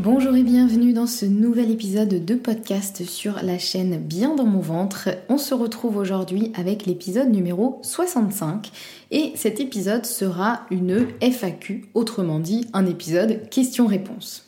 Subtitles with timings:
[0.00, 4.60] Bonjour et bienvenue dans ce nouvel épisode de podcast sur la chaîne Bien dans mon
[4.60, 5.08] ventre.
[5.28, 8.70] On se retrouve aujourd'hui avec l'épisode numéro 65
[9.10, 14.47] et cet épisode sera une FAQ, autrement dit un épisode question-réponse.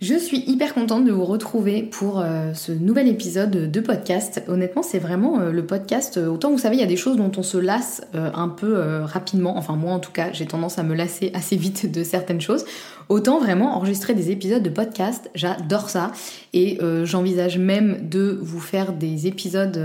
[0.00, 4.40] Je suis hyper contente de vous retrouver pour euh, ce nouvel épisode de podcast.
[4.46, 6.18] Honnêtement, c'est vraiment euh, le podcast.
[6.18, 9.02] Euh, autant vous savez, il y a des choses dont on se lasse un peu
[9.02, 9.56] rapidement.
[9.58, 12.64] Enfin, moi en tout cas, j'ai tendance à me lasser assez vite de certaines choses.
[13.08, 16.12] Autant vraiment enregistrer des épisodes de podcast, j'adore ça.
[16.52, 19.78] Et j'envisage même de vous faire des épisodes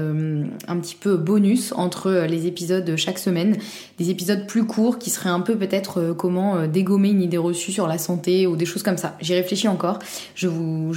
[0.68, 3.56] un petit peu bonus entre les épisodes chaque semaine.
[3.97, 7.88] Des épisodes plus courts qui seraient un peu peut-être comment dégommer une idée reçue sur
[7.88, 9.16] la santé ou des choses comme ça.
[9.22, 10.00] J'y réfléchis encore.
[10.35, 10.93] Je vous,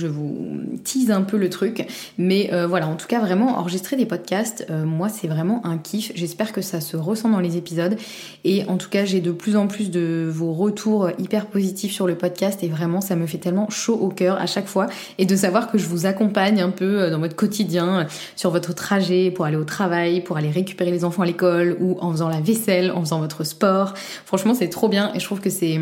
[0.84, 1.86] tease un peu le truc.
[2.18, 5.78] Mais euh, voilà, en tout cas, vraiment, enregistrer des podcasts, euh, moi, c'est vraiment un
[5.78, 6.12] kiff.
[6.14, 7.96] J'espère que ça se ressent dans les épisodes.
[8.44, 12.06] Et en tout cas, j'ai de plus en plus de vos retours hyper positifs sur
[12.06, 12.62] le podcast.
[12.62, 14.86] Et vraiment, ça me fait tellement chaud au cœur à chaque fois.
[15.18, 18.06] Et de savoir que je vous accompagne un peu euh, dans votre quotidien,
[18.36, 21.96] sur votre trajet pour aller au travail, pour aller récupérer les enfants à l'école ou
[22.00, 23.94] en faisant la vaisselle, en faisant votre sport.
[24.24, 25.12] Franchement, c'est trop bien.
[25.14, 25.78] Et je trouve que c'est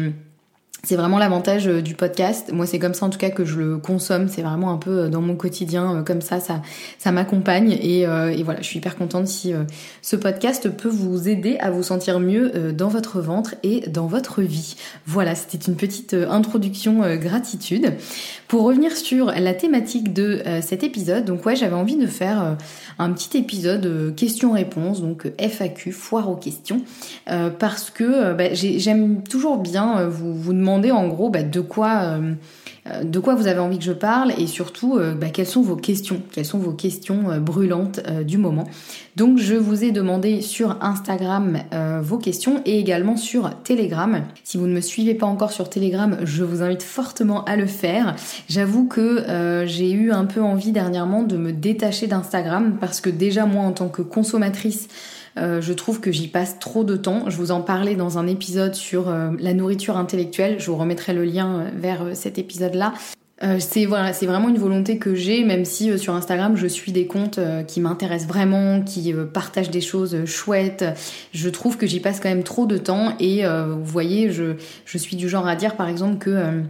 [0.84, 2.52] c'est vraiment l'avantage euh, du podcast.
[2.52, 4.28] Moi, c'est comme ça en tout cas que je le consomme.
[4.28, 6.60] C'est vraiment un peu euh, dans mon quotidien, euh, comme ça, ça,
[6.98, 7.72] ça m'accompagne.
[7.72, 9.52] Et, et, voilà, je suis hyper contente si
[10.02, 14.42] ce podcast peut vous aider à vous sentir mieux dans votre ventre et dans votre
[14.42, 14.76] vie.
[15.06, 17.94] Voilà, c'était une petite introduction gratitude.
[18.54, 22.56] Pour revenir sur la thématique de cet épisode, donc ouais, j'avais envie de faire
[23.00, 26.80] un petit épisode questions-réponses, donc FAQ, foire aux questions,
[27.58, 32.34] parce que bah, j'aime toujours bien vous, demander en gros bah, de quoi euh, euh,
[33.02, 35.76] de quoi vous avez envie que je parle et surtout euh, bah, quelles sont vos
[35.76, 38.64] questions, quelles sont vos questions brûlantes du moment.
[39.16, 41.58] Donc je vous ai demandé sur Instagram
[42.02, 44.22] vos questions et également sur Telegram.
[44.42, 47.66] Si vous ne me suivez pas encore sur Telegram, je vous invite fortement à le
[47.66, 48.16] faire.
[48.48, 53.46] J'avoue que j'ai eu un peu envie dernièrement de me détacher d'Instagram parce que déjà
[53.46, 54.88] moi en tant que consommatrice,
[55.36, 57.28] euh, je trouve que j'y passe trop de temps.
[57.28, 60.56] Je vous en parlais dans un épisode sur euh, la nourriture intellectuelle.
[60.58, 62.94] Je vous remettrai le lien euh, vers cet épisode-là.
[63.58, 67.06] c'est voilà, c'est vraiment une volonté que j'ai, même si sur Instagram je suis des
[67.06, 70.84] comptes qui m'intéressent vraiment, qui partagent des choses chouettes.
[71.32, 74.54] Je trouve que j'y passe quand même trop de temps et vous voyez, je,
[74.86, 76.62] je suis du genre à dire par exemple que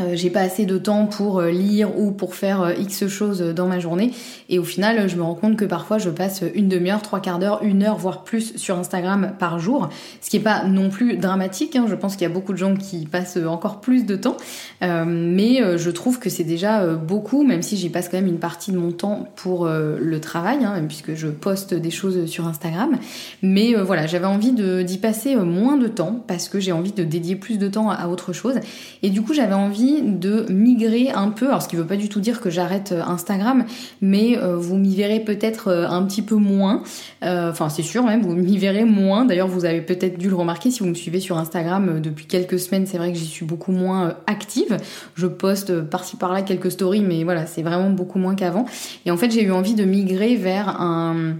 [0.00, 3.40] euh, j'ai pas assez de temps pour euh, lire ou pour faire euh, X choses
[3.40, 4.10] dans ma journée.
[4.48, 7.38] Et au final, je me rends compte que parfois je passe une demi-heure, trois quarts
[7.38, 9.88] d'heure, une heure, voire plus sur Instagram par jour.
[10.20, 11.76] Ce qui est pas non plus dramatique.
[11.76, 11.86] Hein.
[11.88, 14.36] Je pense qu'il y a beaucoup de gens qui passent encore plus de temps.
[14.82, 18.72] mais je trouve que c'est déjà beaucoup, même si j'y passe quand même une partie
[18.72, 22.98] de mon temps pour le travail, hein, puisque je poste des choses sur Instagram.
[23.42, 27.36] Mais voilà, j'avais envie d'y passer moins de temps parce que j'ai envie de dédier
[27.36, 28.56] plus de temps à autre chose.
[29.02, 32.08] Et du coup, j'avais envie de migrer un peu, alors ce qui veut pas du
[32.08, 33.64] tout dire que j'arrête euh, Instagram,
[34.00, 36.82] mais euh, vous m'y verrez peut-être euh, un petit peu moins.
[37.22, 39.24] Enfin, c'est sûr même, vous m'y verrez moins.
[39.24, 42.58] D'ailleurs, vous avez peut-être dû le remarquer si vous me suivez sur Instagram depuis quelques
[42.58, 42.86] semaines.
[42.86, 44.76] C'est vrai que j'y suis beaucoup moins active.
[45.14, 48.66] Je poste par-ci par-là quelques stories, mais voilà, c'est vraiment beaucoup moins qu'avant.
[49.06, 51.36] Et en fait, j'ai eu envie de migrer vers un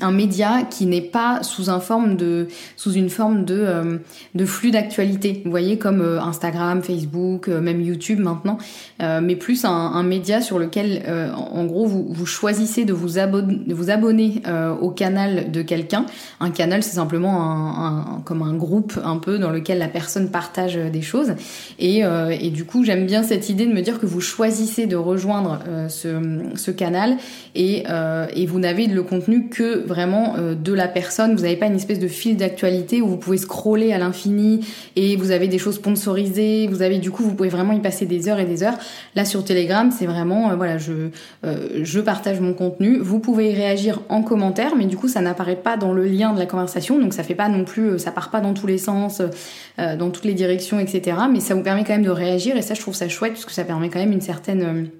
[0.00, 3.98] un média qui n'est pas sous un forme de sous une forme de euh,
[4.34, 5.42] de flux d'actualité.
[5.44, 8.58] Vous voyez comme euh, Instagram Facebook euh, même YouTube maintenant
[9.00, 11.02] mais plus un, média sur lequel
[11.36, 14.42] en gros vous, vous choisissez de vous abonner de vous abonner
[14.80, 16.06] au canal de quelqu'un.
[16.40, 20.76] Un canal c'est simplement un, comme un groupe un peu dans lequel la personne partage
[20.76, 21.34] des choses.
[21.78, 24.96] Et, et du coup j'aime bien cette idée de me dire que vous choisissez de
[24.96, 27.16] rejoindre ce, ce canal
[27.54, 27.84] et,
[28.34, 31.34] et vous n'avez le contenu que vraiment euh, de la personne.
[31.34, 34.66] Vous n'avez pas une espèce de fil d'actualité où vous pouvez scroller à l'infini
[34.96, 36.66] et vous avez des choses sponsorisées.
[36.68, 38.78] Vous avez du coup, vous pouvez vraiment y passer des heures et des heures.
[39.14, 41.10] Là sur Telegram, c'est vraiment euh, voilà, je
[41.44, 42.98] euh, je partage mon contenu.
[42.98, 46.32] Vous pouvez y réagir en commentaire, mais du coup, ça n'apparaît pas dans le lien
[46.32, 48.78] de la conversation, donc ça fait pas non plus, ça part pas dans tous les
[48.78, 49.22] sens,
[49.78, 51.16] dans toutes les directions, etc.
[51.30, 53.44] Mais ça vous permet quand même de réagir et ça, je trouve ça chouette parce
[53.44, 54.90] que ça permet quand même une certaine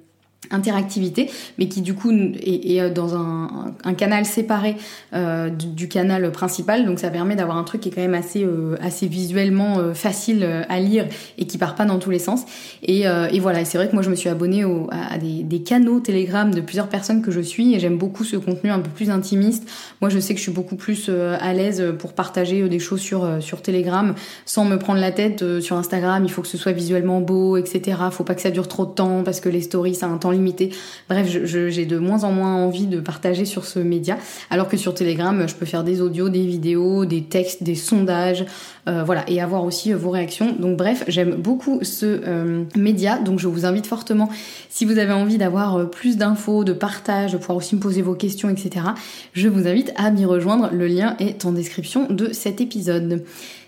[0.50, 4.76] interactivité, mais qui du coup est, euh, dans un, un, canal séparé
[5.14, 8.44] euh, du, canal principal, donc ça permet d'avoir un truc qui est quand même assez
[8.44, 11.06] euh, assez visuellement euh, facile euh, à lire
[11.38, 12.44] et qui part pas dans tous les sens.
[12.82, 15.62] Et, et voilà, c'est vrai que moi je me suis abonnée au, à, des, des,
[15.62, 18.90] canaux Telegram de plusieurs personnes que je suis et j'aime beaucoup ce contenu un peu
[18.90, 19.68] plus intimiste.
[20.00, 23.42] Moi je sais que je suis beaucoup plus à l'aise pour partager des choses sur
[23.42, 24.14] sur Telegram
[24.44, 26.24] sans me prendre la tête sur Instagram.
[26.24, 27.98] Il faut que ce soit visuellement beau, etc.
[28.10, 30.18] Faut pas que ça dure trop de temps parce que les stories ça a un
[30.18, 30.70] temps limité.
[31.08, 34.18] Bref, j'ai de moins en moins envie de partager sur ce média,
[34.50, 38.44] alors que sur Telegram, je peux faire des audios, des vidéos, des textes, des sondages,
[38.88, 40.54] euh, voilà, et avoir aussi euh, vos réactions.
[40.58, 44.28] Donc bref, j'aime beaucoup ce euh, média, donc je vous invite fortement,
[44.68, 48.14] si vous avez envie d'avoir plus d'infos, de partage, de pouvoir aussi me poser vos
[48.14, 48.86] questions, etc.,
[49.32, 50.70] je vous invite à m'y rejoindre.
[50.72, 53.24] Le lien est en description de cet épisode.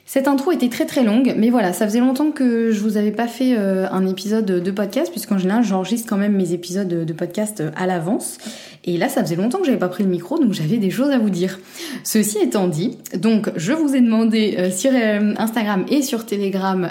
[0.09, 3.11] Cette intro était très très longue, mais voilà, ça faisait longtemps que je vous avais
[3.11, 7.13] pas fait euh, un épisode de podcast, puisqu'en général j'enregistre quand même mes épisodes de
[7.13, 8.39] podcast euh, à l'avance.
[8.85, 11.11] Et là, ça faisait longtemps que j'avais pas pris le micro, donc j'avais des choses
[11.11, 11.59] à vous dire.
[12.05, 16.89] Ceci étant dit, donc je vous ai demandé euh, sur Instagram et sur Telegram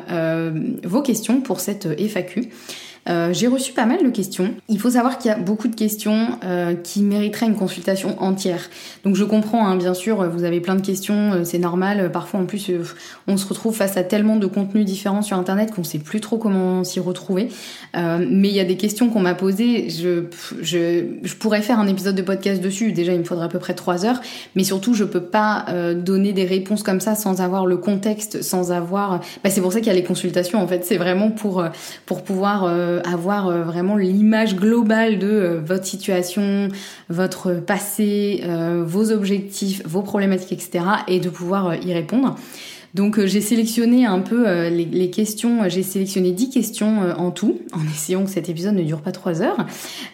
[0.84, 2.50] vos questions pour cette FAQ.
[3.08, 4.56] Euh, j'ai reçu pas mal de questions.
[4.68, 8.70] Il faut savoir qu'il y a beaucoup de questions euh, qui mériteraient une consultation entière.
[9.04, 12.12] Donc je comprends, hein, bien sûr, vous avez plein de questions, euh, c'est normal.
[12.12, 12.72] Parfois, en plus,
[13.28, 16.38] on se retrouve face à tellement de contenus différents sur Internet qu'on sait plus trop
[16.38, 17.50] comment s'y retrouver.
[17.94, 19.90] mais il y a des questions qu'on m'a posées.
[19.90, 20.26] Je,
[20.62, 22.92] je, je, pourrais faire un épisode de podcast dessus.
[22.92, 24.22] Déjà, il me faudrait à peu près trois heures.
[24.56, 25.66] Mais surtout, je peux pas
[25.96, 29.22] donner des réponses comme ça sans avoir le contexte, sans avoir.
[29.44, 30.62] Bah, c'est pour ça qu'il y a les consultations.
[30.62, 31.64] En fait, c'est vraiment pour
[32.06, 36.70] pour pouvoir euh, avoir euh, vraiment l'image globale de euh, votre situation,
[37.10, 38.44] votre passé,
[38.84, 40.86] vos objectifs, vos problématiques, etc.
[41.08, 42.36] et de pouvoir y répondre.
[42.96, 47.30] Donc euh, j'ai sélectionné un peu euh, les, questions, j'ai sélectionné 10 questions euh, en
[47.30, 49.66] tout, en essayant que cet épisode ne dure pas 3 heures.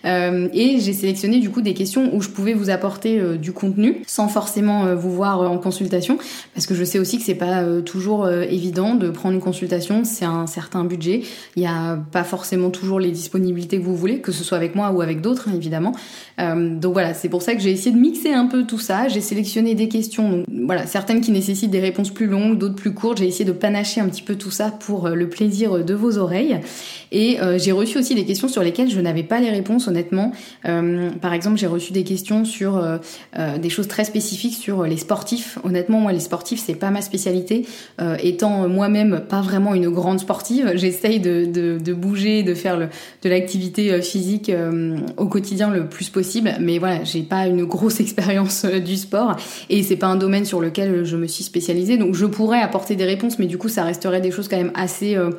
[0.04, 4.28] et j'ai sélectionné du coup des questions où je pouvais vous apporter du contenu sans
[4.28, 6.18] forcément vous voir en consultation,
[6.56, 10.26] parce que je sais aussi que c'est pas toujours évident de prendre une consultation, c'est
[10.26, 11.22] un certain budget,
[11.56, 14.76] il n'y a pas forcément toujours les disponibilités que vous voulez, que ce soit avec
[14.76, 15.94] moi ou avec d'autres évidemment.
[16.40, 19.22] donc voilà, c'est pour ça que j'ai essayé de mixer un peu tout ça, j'ai
[19.22, 23.18] sélectionné des questions, donc voilà, certaines qui nécessitent des réponses plus longues, d'autres plus courtes.
[23.20, 26.18] J'ai essayé de panacher un petit peu tout ça pour euh, le plaisir de vos
[26.18, 26.60] oreilles.
[27.12, 30.32] Et euh, j'ai reçu aussi des questions sur lesquelles je n'avais pas les réponses, honnêtement.
[30.66, 32.82] Euh, par exemple, j'ai reçu des questions sur
[33.62, 35.58] des choses très spécifiques sur les sportifs.
[35.64, 37.66] Honnêtement, moi, les sportifs, c'est pas ma spécialité.
[38.20, 42.88] étant moi-même pas vraiment une grande sportive, j'essaye de, bouger, de faire le,
[43.24, 44.52] de l'activité physique
[45.18, 46.54] au quotidien le plus possible.
[46.60, 49.36] Mais voilà, j'ai pas une grosse expérience du sport
[49.70, 51.98] et c'est pas un domaine sur lequel je me suis spécialisée.
[51.98, 54.72] Donc, je pourrais apporter des réponses, mais du coup, ça resterait des choses quand même
[54.76, 55.32] assez, euh,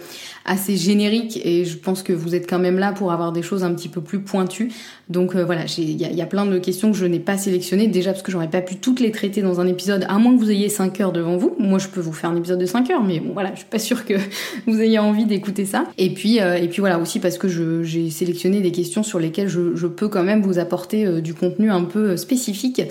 [0.45, 1.41] assez génériques.
[1.45, 3.89] Et je pense que vous êtes quand même là pour avoir des choses un petit
[3.89, 4.71] peu plus pointues.
[5.09, 7.89] Donc euh, voilà, il y, y, a plein de questions que je n'ai pas sélectionnées.
[7.89, 10.41] Déjà parce que j'aurais pas pu toutes les traiter dans un épisode, à moins que
[10.41, 11.55] vous ayez 5 heures devant vous.
[11.59, 13.69] Moi, je peux vous faire un épisode de 5 heures, mais bon, voilà, je suis
[13.69, 14.15] pas sûre que
[14.67, 15.85] vous ayez envie d'écouter ça.
[15.99, 19.49] Et puis, euh, et puis voilà, aussi parce que j'ai sélectionné des questions sur lesquelles
[19.49, 22.83] je, je peux quand même vous apporter du contenu un peu spécifique.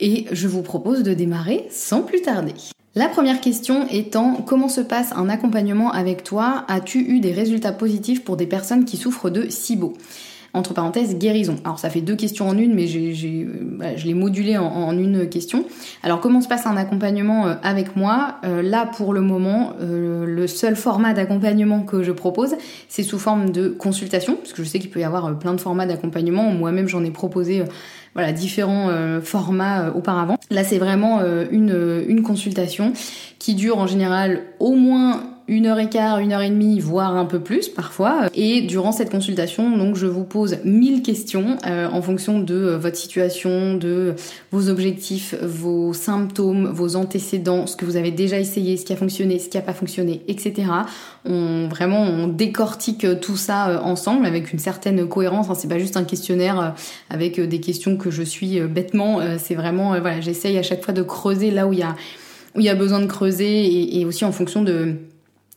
[0.00, 2.54] Et je vous propose de démarrer sans plus tarder.
[2.94, 6.64] La première question étant comment se passe un accompagnement avec toi?
[6.68, 9.94] As-tu eu des résultats positifs pour des personnes qui souffrent de SIBO?
[10.58, 11.56] Entre parenthèses, guérison.
[11.64, 15.64] Alors ça fait deux questions en une, mais euh, je l'ai modulé en, une question.
[16.02, 18.36] Alors comment se passe un accompagnement euh, avec moi?
[18.44, 22.56] Euh, Là pour le moment, le seul format d'accompagnement que je propose,
[22.88, 25.60] c'est sous forme de consultation, parce que je sais qu'il peut y avoir plein de
[25.60, 26.50] formats d'accompagnement.
[26.50, 27.62] Moi-même j'en ai proposé
[28.34, 28.90] différents
[29.22, 30.36] formats auparavant.
[30.50, 32.92] Là c'est vraiment une, une consultation
[33.38, 37.16] qui dure en général au moins une heure et quart, une heure et demie, voire
[37.16, 38.28] un peu plus parfois.
[38.34, 42.78] Et durant cette consultation, donc je vous pose mille questions euh, en fonction de euh,
[42.78, 44.14] votre situation, de
[44.52, 48.96] vos objectifs, vos symptômes, vos antécédents, ce que vous avez déjà essayé, ce qui a
[48.96, 50.68] fonctionné, ce qui n'a pas fonctionné, etc.
[51.24, 55.48] On vraiment on décortique tout ça euh, ensemble avec une certaine cohérence.
[55.48, 56.74] Hein, c'est pas juste un questionnaire
[57.08, 59.20] avec des questions que je suis bêtement.
[59.38, 61.96] C'est vraiment voilà, j'essaye à chaque fois de creuser là où il y a
[62.54, 64.96] où il y a besoin de creuser et aussi en fonction de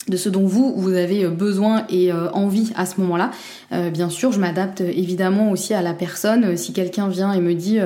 [0.07, 3.31] de ce dont vous, vous avez euh, besoin et euh, envie à ce moment-là.
[3.71, 6.57] Euh, bien sûr, je m'adapte évidemment aussi à la personne.
[6.57, 7.79] Si quelqu'un vient et me dit,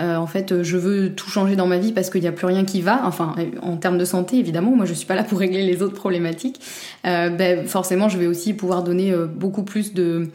[0.00, 2.64] en fait, je veux tout changer dans ma vie parce qu'il n'y a plus rien
[2.64, 5.62] qui va, enfin, en termes de santé, évidemment, moi je suis pas là pour régler
[5.62, 6.60] les autres problématiques,
[7.04, 10.28] ben, forcément, je vais aussi pouvoir donner beaucoup plus de,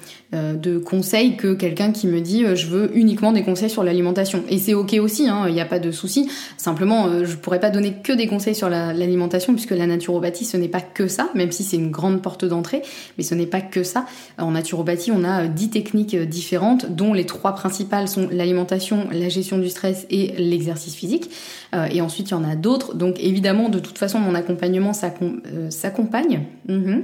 [0.85, 4.43] conseils que quelqu'un qui me dit, je veux uniquement des conseils sur l'alimentation.
[4.49, 6.29] Et c'est ok aussi, hein, il n'y a pas de souci.
[6.57, 10.67] Simplement, je pourrais pas donner que des conseils sur l'alimentation puisque la naturopathie, ce n'est
[10.67, 12.81] pas que ça même si c'est une grande porte d'entrée,
[13.17, 14.05] mais ce n'est pas que ça.
[14.37, 19.50] En naturopathie, on a 10 techniques différentes, dont les trois principales sont l'alimentation, la gestion
[19.57, 21.29] du stress et l'exercice physique.
[21.73, 22.95] Euh, et ensuite, il y en a d'autres.
[22.95, 26.45] Donc évidemment, de toute façon, mon accompagnement euh, s'accompagne.
[26.67, 27.03] Mhm.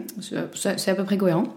[0.53, 1.47] c'est à peu près cohérent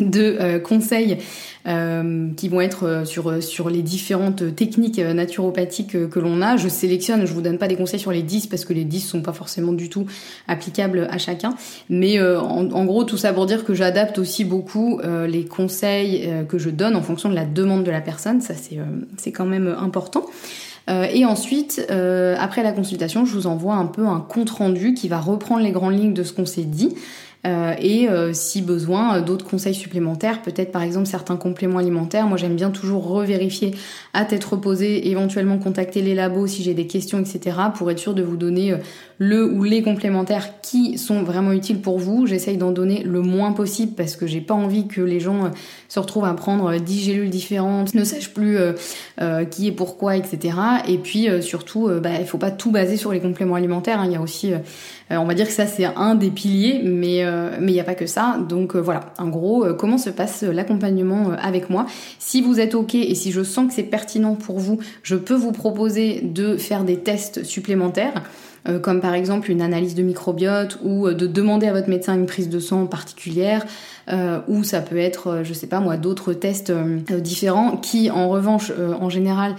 [0.00, 1.18] de euh, conseils
[1.66, 6.56] euh, qui vont être euh, sur, sur les différentes techniques naturopathiques que l'on a.
[6.56, 9.00] Je sélectionne, je vous donne pas des conseils sur les 10 parce que les 10
[9.00, 10.06] sont pas forcément du tout
[10.46, 11.54] applicables à chacun.
[11.88, 16.70] Mais en, gros, tout ça pour dire que j'adapte aussi beaucoup les conseils que je
[16.70, 18.40] donne en fonction de la demande de la personne.
[18.40, 18.78] Ça, c'est
[19.16, 20.26] c'est quand même important.
[20.88, 21.86] et ensuite,
[22.38, 25.72] après la consultation, je vous envoie un peu un compte rendu qui va reprendre les
[25.72, 26.94] grandes lignes de ce qu'on s'est dit.
[27.46, 32.26] Euh, et euh, si besoin, euh, d'autres conseils supplémentaires, peut-être par exemple certains compléments alimentaires.
[32.26, 33.74] Moi j'aime bien toujours revérifier
[34.12, 37.56] à tête reposée, éventuellement contacter les labos si j'ai des questions, etc.
[37.74, 38.74] pour être sûr de vous donner
[39.18, 42.26] le ou les complémentaires qui sont vraiment utiles pour vous.
[42.26, 45.50] J'essaye d'en donner le moins possible parce que j'ai pas envie que les gens
[45.88, 48.58] se retrouvent à prendre 10 gélules différentes, ne sachent plus
[49.50, 50.56] qui est pourquoi, etc.
[50.86, 54.00] Et puis surtout, bah, il faut pas tout baser sur les compléments alimentaires.
[54.00, 54.06] Hein.
[54.06, 54.52] Il y a aussi
[55.10, 57.80] euh, on va dire que ça c'est un des piliers, mais euh, mais il n'y
[57.80, 58.38] a pas que ça.
[58.48, 61.86] Donc euh, voilà, en gros, comment se passe l'accompagnement avec moi?
[62.18, 65.34] Si vous êtes ok et si je sens que c'est pertinent pour vous, je peux
[65.34, 68.22] vous proposer de faire des tests supplémentaires.
[68.82, 72.48] Comme par exemple une analyse de microbiote ou de demander à votre médecin une prise
[72.48, 73.66] de sang particulière,
[74.48, 79.08] ou ça peut être, je sais pas moi, d'autres tests différents qui en revanche en
[79.10, 79.54] général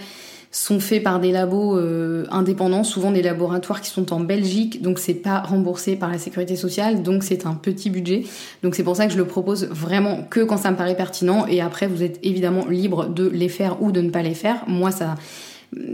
[0.52, 4.98] sont faits par des labos euh, indépendants, souvent des laboratoires qui sont en Belgique, donc
[4.98, 8.24] c'est pas remboursé par la sécurité sociale, donc c'est un petit budget.
[8.64, 11.46] Donc c'est pour ça que je le propose vraiment que quand ça me paraît pertinent,
[11.46, 14.64] et après vous êtes évidemment libre de les faire ou de ne pas les faire.
[14.66, 15.14] Moi ça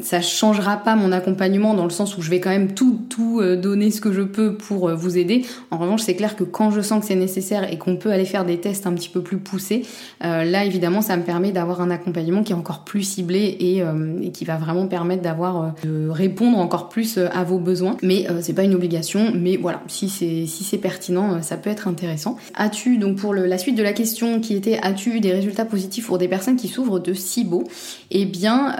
[0.00, 3.40] ça changera pas mon accompagnement dans le sens où je vais quand même tout tout
[3.40, 5.44] euh, donner ce que je peux pour euh, vous aider.
[5.70, 8.24] En revanche, c'est clair que quand je sens que c'est nécessaire et qu'on peut aller
[8.24, 9.82] faire des tests un petit peu plus poussés,
[10.24, 13.82] euh, là évidemment, ça me permet d'avoir un accompagnement qui est encore plus ciblé et,
[14.22, 17.96] et qui va vraiment permettre d'avoir de répondre encore plus à vos besoins.
[18.02, 21.88] Mais c'est pas une obligation, mais voilà, si c'est si c'est pertinent, ça peut être
[21.88, 22.36] intéressant.
[22.54, 25.64] As-tu donc pour le, la suite de la question qui était as-tu eu des résultats
[25.64, 27.64] positifs pour des personnes qui souffrent de SIBO?
[28.10, 28.76] Eh bien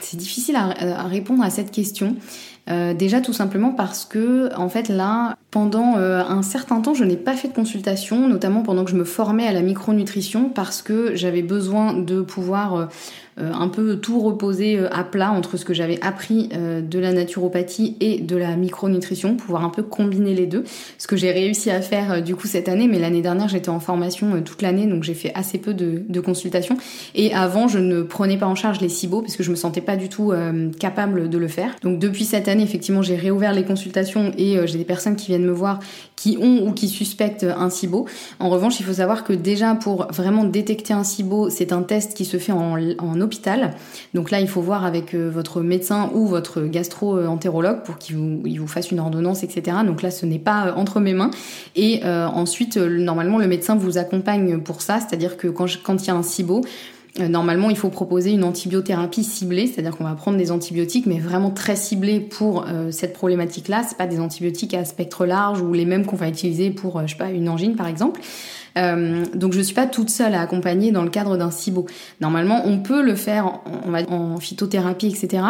[0.00, 2.16] c'est difficile à, répondre à cette question.
[2.70, 7.02] Euh, déjà tout simplement parce que en fait là pendant euh, un certain temps je
[7.02, 10.82] n'ai pas fait de consultation notamment pendant que je me formais à la micronutrition parce
[10.82, 12.90] que j'avais besoin de pouvoir
[13.38, 18.18] un peu tout reposer à plat entre ce que j'avais appris de la naturopathie et
[18.18, 20.64] de la micronutrition, pouvoir un peu combiner les deux.
[20.98, 23.80] Ce que j'ai réussi à faire du coup cette année, mais l'année dernière j'étais en
[23.80, 26.76] formation toute l'année, donc j'ai fait assez peu de, consultations.
[27.14, 29.80] Et avant, je ne prenais pas en charge les SIBO parce que je me sentais
[29.80, 30.32] pas du tout
[30.78, 31.76] capable de le faire.
[31.82, 35.46] Donc depuis cette année, effectivement, j'ai réouvert les consultations et j'ai des personnes qui viennent
[35.46, 35.80] me voir
[36.16, 38.06] qui ont ou qui suspectent un SIBO.
[38.40, 42.14] En revanche, il faut savoir que déjà pour vraiment détecter un SIBO, c'est un test
[42.14, 43.20] qui se fait en, en,
[44.14, 48.66] Donc là, il faut voir avec euh, votre médecin ou votre gastro-entérologue pour qu'il vous,
[48.66, 49.78] fasse une ordonnance, etc.
[49.86, 51.30] Donc là, ce n'est pas euh, entre mes mains.
[51.76, 55.66] Et euh, ensuite, normalement, le médecin vous accompagne pour ça, c'est-à-dire que quand,
[56.02, 56.62] il y a un SIBO,
[57.18, 61.50] normalement, il faut proposer une antibiothérapie ciblée, c'est-à-dire qu'on va prendre des antibiotiques, mais vraiment
[61.50, 63.82] très ciblés pour cette problématique-là.
[63.88, 67.02] C'est pas des antibiotiques à spectre large ou les mêmes qu'on va utiliser pour, euh,
[67.06, 68.20] je sais pas, une angine par exemple.
[68.76, 71.86] Euh, donc je suis pas toute seule à accompagner dans le cadre d'un SIBO.
[72.20, 73.60] Normalement, on peut le faire
[74.10, 75.42] en, phytothérapie, etc.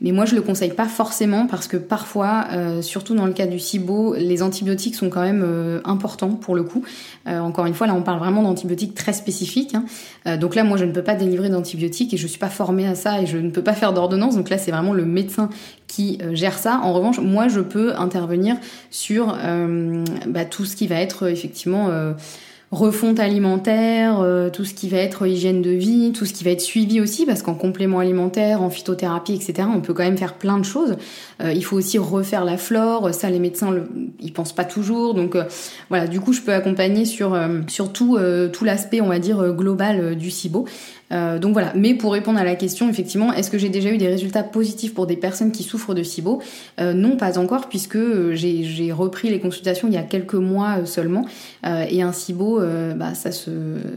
[0.00, 3.46] Mais moi, je le conseille pas forcément parce que parfois, euh, surtout dans le cas
[3.46, 6.84] du SIBO, les antibiotiques sont quand même euh, importants pour le coup.
[7.26, 9.74] encore une fois, là, on parle vraiment d'antibiotiques très spécifiques.
[9.74, 10.36] Hein.
[10.36, 12.94] donc là, moi, je ne peux pas délivrer d'antibiotiques et je suis pas formée à
[12.94, 14.36] ça et je ne peux pas faire d'ordonnance.
[14.36, 15.48] Donc là, c'est vraiment le médecin
[15.94, 16.80] qui gère ça.
[16.82, 18.56] En revanche, moi, je peux intervenir
[18.90, 19.36] sur
[20.26, 22.14] bah, tout ce qui va être effectivement
[22.74, 26.50] refonte alimentaire, euh, tout ce qui va être hygiène de vie, tout ce qui va
[26.50, 30.34] être suivi aussi, parce qu'en complément alimentaire, en phytothérapie, etc., on peut quand même faire
[30.34, 30.96] plein de choses.
[31.42, 33.74] Euh, il faut aussi refaire la flore, ça les médecins
[34.20, 35.44] ils pensent pas toujours, donc euh,
[35.88, 36.06] voilà.
[36.06, 38.18] Du coup, je peux accompagner sur sur tout
[38.52, 40.66] tout l'aspect, on va dire global du SIBO.
[41.14, 43.98] Euh, donc voilà, mais pour répondre à la question, effectivement, est-ce que j'ai déjà eu
[43.98, 46.42] des résultats positifs pour des personnes qui souffrent de SIBO?
[46.80, 50.84] Euh, Non, pas encore, puisque euh, j'ai repris les consultations il y a quelques mois
[50.84, 51.24] seulement,
[51.64, 52.60] et un SIBO,
[52.96, 53.50] bah, ça se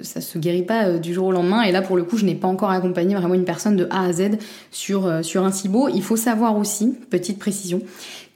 [0.03, 1.63] se guérit pas du jour au lendemain.
[1.63, 4.05] Et là, pour le coup, je n'ai pas encore accompagné vraiment une personne de A
[4.05, 4.37] à Z
[4.71, 5.89] sur sur un SIBO.
[5.89, 7.81] Il faut savoir aussi, petite précision,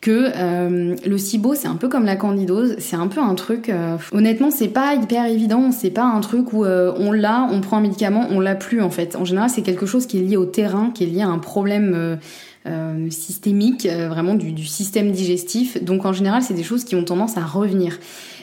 [0.01, 3.69] que euh, le SIBO c'est un peu comme la candidose, c'est un peu un truc
[3.69, 7.61] euh, honnêtement c'est pas hyper évident, c'est pas un truc où euh, on l'a, on
[7.61, 9.15] prend un médicament, on l'a plus en fait.
[9.15, 11.37] En général, c'est quelque chose qui est lié au terrain, qui est lié à un
[11.37, 12.17] problème
[13.09, 15.83] systémique, vraiment du, du, système digestif.
[15.83, 17.97] Donc en général, c'est des choses qui ont tendance à revenir.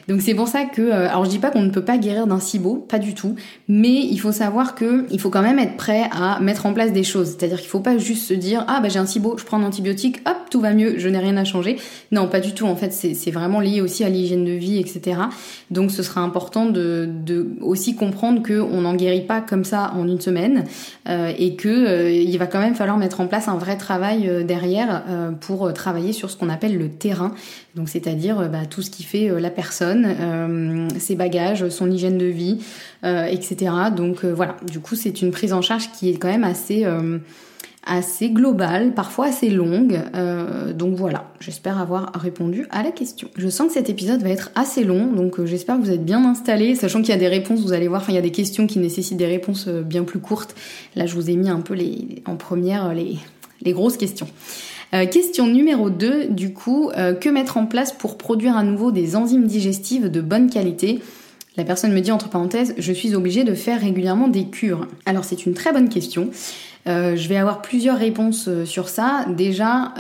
[0.09, 2.27] Donc c'est pour ça que, euh, alors je dis pas qu'on ne peut pas guérir
[2.27, 3.37] d'un SIBO, pas du tout,
[3.69, 6.93] mais il faut savoir que il faut quand même être prêt à mettre en place
[6.93, 7.37] des choses.
[7.39, 9.65] C'est-à-dire qu'il faut pas juste se dire ah bah j'ai un SIBO, je prends un
[9.65, 11.77] antibiotique, hop tout va mieux, je n'ai rien à changer.
[12.11, 12.67] Non, pas du tout.
[12.67, 15.21] En fait, c'est vraiment lié aussi à l'hygiène de vie, etc.
[15.71, 19.93] Donc ce sera important de, de aussi comprendre que on n'en guérit pas comme ça
[19.95, 20.65] en une semaine
[21.09, 24.29] euh, et que euh, il va quand même falloir mettre en place un vrai travail
[24.29, 25.03] euh, derrière
[25.41, 27.33] pour travailler sur ce qu'on appelle le terrain.
[27.75, 32.27] Donc c'est-à-dire bah, tout ce qui fait la personne euh, ses bagages, son hygiène de
[32.27, 32.59] vie,
[33.05, 33.73] euh, etc.
[33.95, 36.87] Donc euh, voilà, du coup c'est une prise en charge qui est quand même assez
[37.91, 39.99] assez globale, parfois assez longue.
[40.75, 43.29] donc voilà, j'espère avoir répondu à la question.
[43.37, 46.23] Je sens que cet épisode va être assez long, donc j'espère que vous êtes bien
[46.27, 48.67] installés, sachant qu'il y a des réponses, vous allez voir, il y a des questions
[48.67, 50.55] qui nécessitent des réponses bien plus courtes.
[50.97, 53.17] Là je vous ai mis un peu les, en première les,
[53.63, 54.29] les grosses questions.
[54.95, 58.91] Euh, question numéro 2, du coup, euh, que mettre en place pour produire à nouveau
[58.91, 61.01] des enzymes digestives de bonne qualité
[61.57, 64.87] la personne me dit entre parenthèses, je suis obligée de faire régulièrement des cures.
[65.07, 66.31] Alors c'est une très bonne question.
[66.87, 69.27] Euh, je vais avoir plusieurs réponses sur ça.
[69.37, 69.93] Déjà,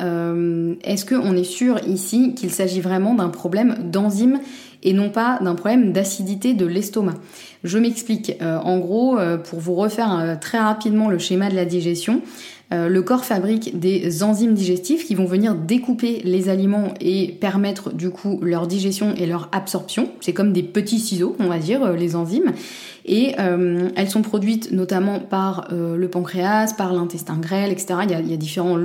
[0.85, 4.39] est-ce qu'on est sûr ici qu'il s'agit vraiment d'un problème d'enzymes
[4.85, 7.15] et non pas d'un problème d'acidité de l'estomac?
[7.65, 8.35] Je m'explique.
[8.41, 12.23] en gros, pour vous refaire très rapidement le schéma de la digestion,
[12.71, 18.11] le corps fabrique des enzymes digestifs qui vont venir découper les aliments et permettre du
[18.11, 20.11] coup leur digestion et leur absorption.
[20.21, 22.53] C'est comme des petits ciseaux, on va dire, euh, les enzymes
[23.09, 28.01] et euh, elles sont produites notamment par euh, le pancréas, par l'intestin grêle, etc.
[28.05, 28.79] Il y a, différents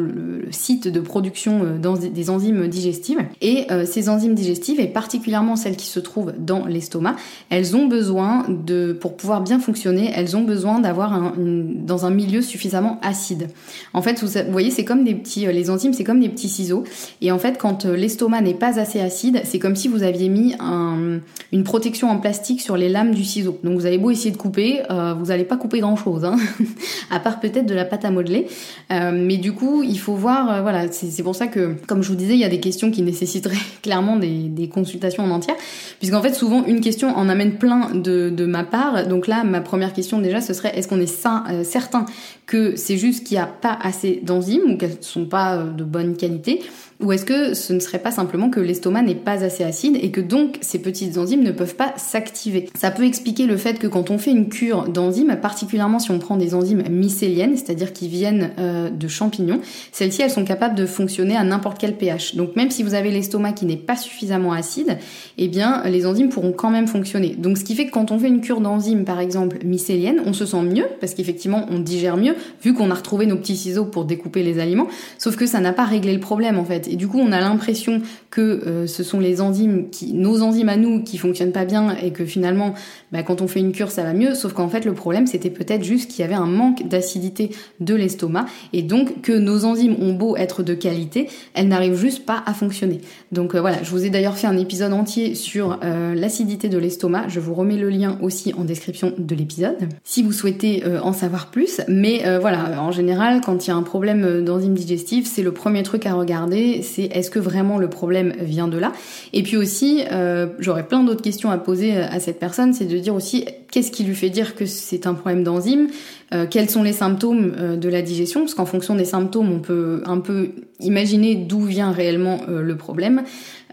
[0.50, 5.88] sites de production euh, des enzymes digestives et ces enzymes digestives et particulièrement celles qui
[5.88, 7.16] se trouvent dans l'estomac,
[7.50, 12.42] elles ont besoin de pour pouvoir bien fonctionner, elles ont besoin d'avoir dans un milieu
[12.42, 13.50] suffisamment acide.
[13.94, 16.84] En fait, vous, voyez, c'est comme les enzymes, c'est comme des petits ciseaux
[17.22, 20.56] et en fait, quand l'estomac n'est pas assez acide, c'est comme si vous aviez mis
[20.60, 21.20] un,
[21.52, 23.60] une protection en plastique sur les lames du ciseau.
[23.64, 26.38] Donc vous avez beau essayer de couper, euh, vous n'allez pas couper grand chose, hein
[27.12, 28.48] à part peut-être de la pâte à modeler.
[28.92, 32.10] Euh, mais du coup, il faut voir, euh, voilà, c'est pour ça que, comme je
[32.10, 35.58] vous disais, il y a des questions qui nécessiteraient clairement des, consultations en entière,
[36.00, 39.08] puisqu'en fait, souvent, une question en amène plein de, ma part.
[39.08, 42.06] Donc là, ma première question déjà, ce serait est-ce qu'on est certain
[42.46, 45.84] que c'est juste qu'il n'y a pas assez d'enzymes ou qu'elles ne sont pas de
[45.84, 46.62] bonne qualité?
[47.04, 50.10] Ou est-ce que ce ne serait pas simplement que l'estomac n'est pas assez acide et
[50.10, 52.70] que donc ces petites enzymes ne peuvent pas s'activer?
[52.80, 56.20] Ça peut expliquer le fait que quand on fait une cure d'enzymes, particulièrement si on
[56.20, 59.60] prend des enzymes mycéliennes, c'est-à-dire qui viennent euh, de champignons,
[59.92, 62.36] celles-ci elles sont capables de fonctionner à n'importe quel pH.
[62.36, 64.98] Donc même si vous avez l'estomac qui n'est pas suffisamment acide,
[65.38, 67.36] eh bien les enzymes pourront quand même fonctionner.
[67.38, 70.32] Donc ce qui fait que quand on fait une cure d'enzymes par exemple mycélienne, on
[70.32, 73.84] se sent mieux parce qu'effectivement on digère mieux vu qu'on a retrouvé nos petits ciseaux
[73.84, 74.88] pour découper les aliments,
[75.18, 76.93] sauf que ça n'a pas réglé le problème en fait.
[76.94, 80.70] Et du coup, on a l'impression que euh, ce sont les enzymes qui, nos enzymes
[80.70, 82.76] à nous, qui fonctionnent pas bien et que finalement,
[83.12, 84.36] bah, quand on fait une cure, ça va mieux.
[84.36, 87.96] Sauf qu'en fait, le problème, c'était peut-être juste qu'il y avait un manque d'acidité de
[87.96, 92.44] l'estomac et donc que nos enzymes ont beau être de qualité, elles n'arrivent juste pas
[92.46, 93.02] à fonctionner.
[93.32, 96.78] Donc euh, voilà, je vous ai d'ailleurs fait un épisode entier sur euh, l'acidité de
[96.78, 97.26] l'estomac.
[97.28, 101.50] Je vous remets le lien aussi en description de l'épisode si vous souhaitez en savoir
[101.50, 101.82] plus.
[101.88, 105.82] Mais voilà, en général, quand il y a un problème d'enzymes digestives, c'est le premier
[105.82, 108.92] truc à regarder, c'est est-ce que vraiment le problème vient de là?
[109.34, 112.98] Et puis aussi, euh, j'aurais plein d'autres questions à poser à cette personne, c'est de
[112.98, 115.88] dire aussi qu'est-ce qui lui fait dire que c'est un problème d'enzyme?
[116.34, 119.60] Euh, quels sont les symptômes euh, de la digestion, parce qu'en fonction des symptômes, on
[119.60, 123.24] peut un peu imaginer d'où vient réellement le problème.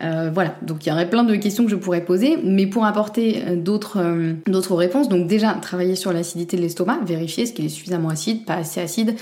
[0.01, 3.43] voilà, donc il y aurait plein de questions que je pourrais poser, mais pour apporter
[3.57, 3.99] d'autres
[4.47, 8.45] d'autres réponses, donc déjà travailler sur l'acidité de l'estomac, vérifier ce qu'il est suffisamment acide,
[8.45, 9.17] pas assez acide,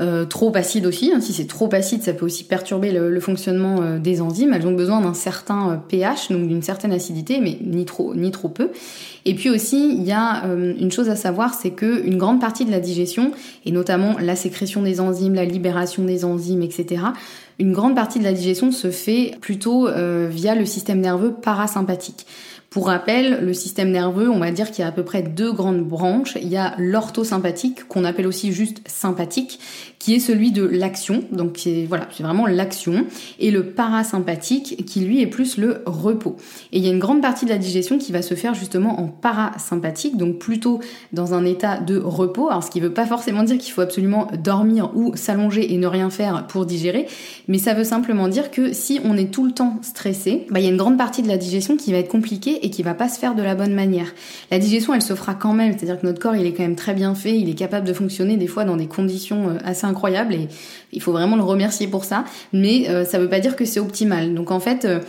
[0.00, 1.12] euh, trop acide aussi.
[1.14, 1.20] Hein.
[1.20, 4.52] Si c'est trop acide, ça peut aussi perturber le, fonctionnement euh, des enzymes.
[4.52, 8.30] Elles ont besoin d'un certain euh, pH, donc d'une certaine acidité, mais ni trop ni
[8.30, 8.70] trop peu.
[9.24, 12.66] Et puis aussi, il y a une chose à savoir, c'est que une grande partie
[12.66, 13.32] de la digestion,
[13.64, 17.04] et notamment la sécrétion des enzymes, la libération des enzymes, etc.,
[17.58, 19.88] une grande partie de la digestion se fait plutôt
[20.28, 22.26] via le système nerveux parasympathique.
[22.74, 25.52] Pour rappel, le système nerveux, on va dire qu'il y a à peu près deux
[25.52, 26.36] grandes branches.
[26.42, 29.60] Il y a l'orthosympathique, qu'on appelle aussi juste sympathique,
[30.04, 33.06] qui est celui de l'action, donc c'est voilà, vraiment l'action,
[33.38, 36.36] et le parasympathique, qui lui est plus le repos.
[36.72, 39.00] Et il y a une grande partie de la digestion qui va se faire justement
[39.00, 40.80] en parasympathique, donc plutôt
[41.14, 42.50] dans un état de repos.
[42.50, 45.86] Alors ce qui veut pas forcément dire qu'il faut absolument dormir ou s'allonger et ne
[45.86, 47.06] rien faire pour digérer,
[47.48, 50.64] mais ça veut simplement dire que si on est tout le temps stressé, bah, il
[50.64, 52.92] y a une grande partie de la digestion qui va être compliquée et qui va
[52.92, 54.12] pas se faire de la bonne manière.
[54.50, 56.76] La digestion, elle se fera quand même, c'est-à-dire que notre corps, il est quand même
[56.76, 59.86] très bien fait, il est capable de fonctionner des fois dans des conditions euh, assez
[59.94, 60.48] incroyables et
[60.92, 63.80] il faut vraiment le remercier pour ça, mais euh, ça veut pas dire que c'est
[63.80, 64.34] optimal.
[64.34, 65.00] Donc en fait, euh,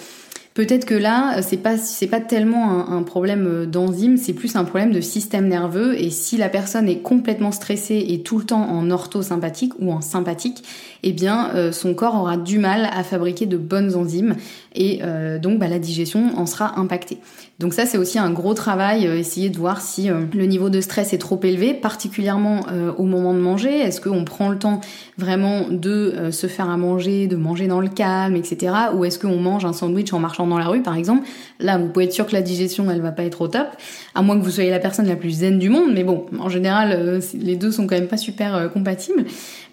[0.56, 4.92] Peut-être que là, c'est pas c'est pas tellement un, problème d'enzyme, c'est plus un problème
[4.92, 6.02] de système nerveux.
[6.02, 10.00] Et si la personne est complètement stressée et tout le temps en orthosympathique ou en
[10.00, 10.64] sympathique,
[11.04, 14.38] eh bien son corps aura du mal à fabriquer de bonnes enzymes
[14.74, 15.02] et
[15.42, 17.20] donc bah, la digestion en sera impactée.
[17.58, 20.70] Donc ça, c'est aussi un gros travail, euh, essayer de voir si euh, le niveau
[20.70, 23.80] de stress est trop élevé, particulièrement euh, au moment de manger.
[23.80, 24.82] Est-ce qu'on prend le temps
[25.18, 28.74] vraiment de se faire à manger, de manger dans le calme, etc.
[28.94, 31.28] Ou est-ce qu'on mange un sandwich en marchant dans la rue, par exemple
[31.60, 33.68] Là, vous pouvez être sûr que la digestion, elle va pas être au top,
[34.14, 35.92] à moins que vous soyez la personne la plus zen du monde.
[35.94, 39.26] Mais bon, en général, les deux sont quand même pas super compatibles.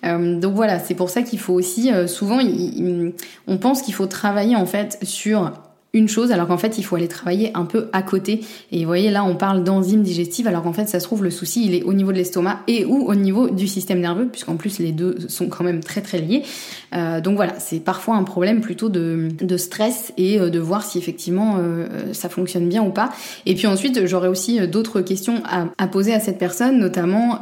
[0.04, 2.38] donc voilà, c'est pour ça qu'il faut aussi, souvent,
[3.48, 5.52] on pense qu'il faut travailler en fait sur
[5.94, 8.86] une chose alors qu'en fait il faut aller travailler un peu à côté et vous
[8.86, 11.74] voyez là on parle d'enzymes digestives alors qu'en fait ça se trouve le souci il
[11.74, 14.92] est au niveau de l'estomac et ou au niveau du système nerveux puisqu'en plus les
[14.92, 16.42] deux sont quand même très très liés
[16.94, 20.84] euh, donc voilà c'est parfois un problème plutôt de, de stress et euh, de voir
[20.84, 23.10] si effectivement euh, ça fonctionne bien ou pas
[23.46, 27.40] et puis ensuite j'aurais aussi d'autres questions à, à, poser à cette personne notamment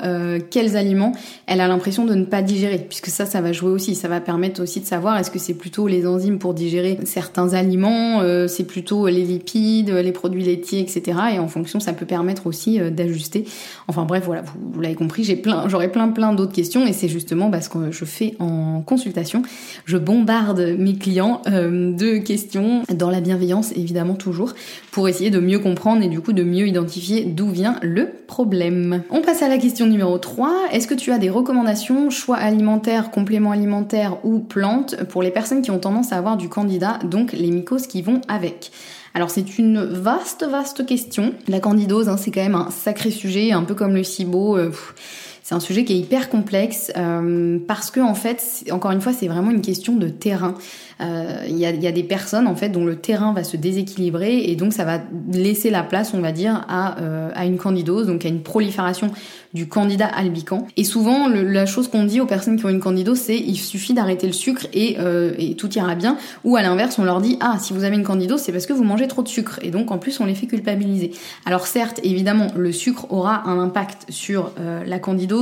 [0.50, 1.12] quels aliments
[1.46, 4.20] elle a l'impression de ne pas digérer puisque ça ça va jouer aussi ça va
[4.20, 8.64] permettre aussi de savoir est-ce que c'est plutôt les enzymes pour digérer certains aliments c'est
[8.64, 11.18] plutôt les lipides, les produits laitiers, etc.
[11.34, 13.44] Et en fonction, ça peut permettre aussi d'ajuster.
[13.88, 17.08] Enfin bref, voilà, vous, l'avez compris, j'ai plein, j'aurais plein plein d'autres questions et c'est
[17.08, 19.39] justement parce que je fais en consultation,
[19.85, 24.55] je bombarde mes clients euh, de questions dans la bienveillance évidemment toujours
[24.90, 29.03] pour essayer de mieux comprendre et du coup de mieux identifier d'où vient le problème.
[29.11, 30.68] On passe à la question numéro 3.
[30.72, 35.62] Est-ce que tu as des recommandations, choix alimentaires, compléments alimentaires ou plantes pour les personnes
[35.62, 38.70] qui ont tendance à avoir du candidat, donc les mycoses qui vont avec?
[39.14, 41.35] Alors c'est une vaste, vaste question.
[41.48, 44.57] La candidose, hein, c'est quand même un sacré sujet, un peu comme le SIBO.
[44.57, 44.70] Euh,
[45.50, 49.12] c'est un sujet qui est hyper complexe euh, parce que en fait, encore une fois,
[49.12, 50.54] c'est vraiment une question de terrain.
[51.00, 54.54] Euh, il y, a, des personnes en fait dont le terrain va se déséquilibrer et
[54.54, 55.00] donc ça va
[55.32, 59.10] laisser la place, on va dire, à, euh, une candidose, donc à une prolifération
[59.54, 60.68] du candidat albican.
[60.76, 63.94] Et souvent, la chose qu'on dit aux personnes qui ont une candidose, c'est il suffit
[63.94, 64.98] d'arrêter le sucre et,
[65.58, 66.16] tout ira bien.
[66.44, 68.72] Ou à l'inverse, on leur dit ah si vous avez une candidose, c'est parce que
[68.72, 69.58] vous mangez trop de sucre.
[69.62, 71.10] Et donc en plus, on les fait culpabiliser.
[71.44, 74.52] Alors certes, évidemment, le sucre aura un impact sur
[74.86, 75.39] la candidose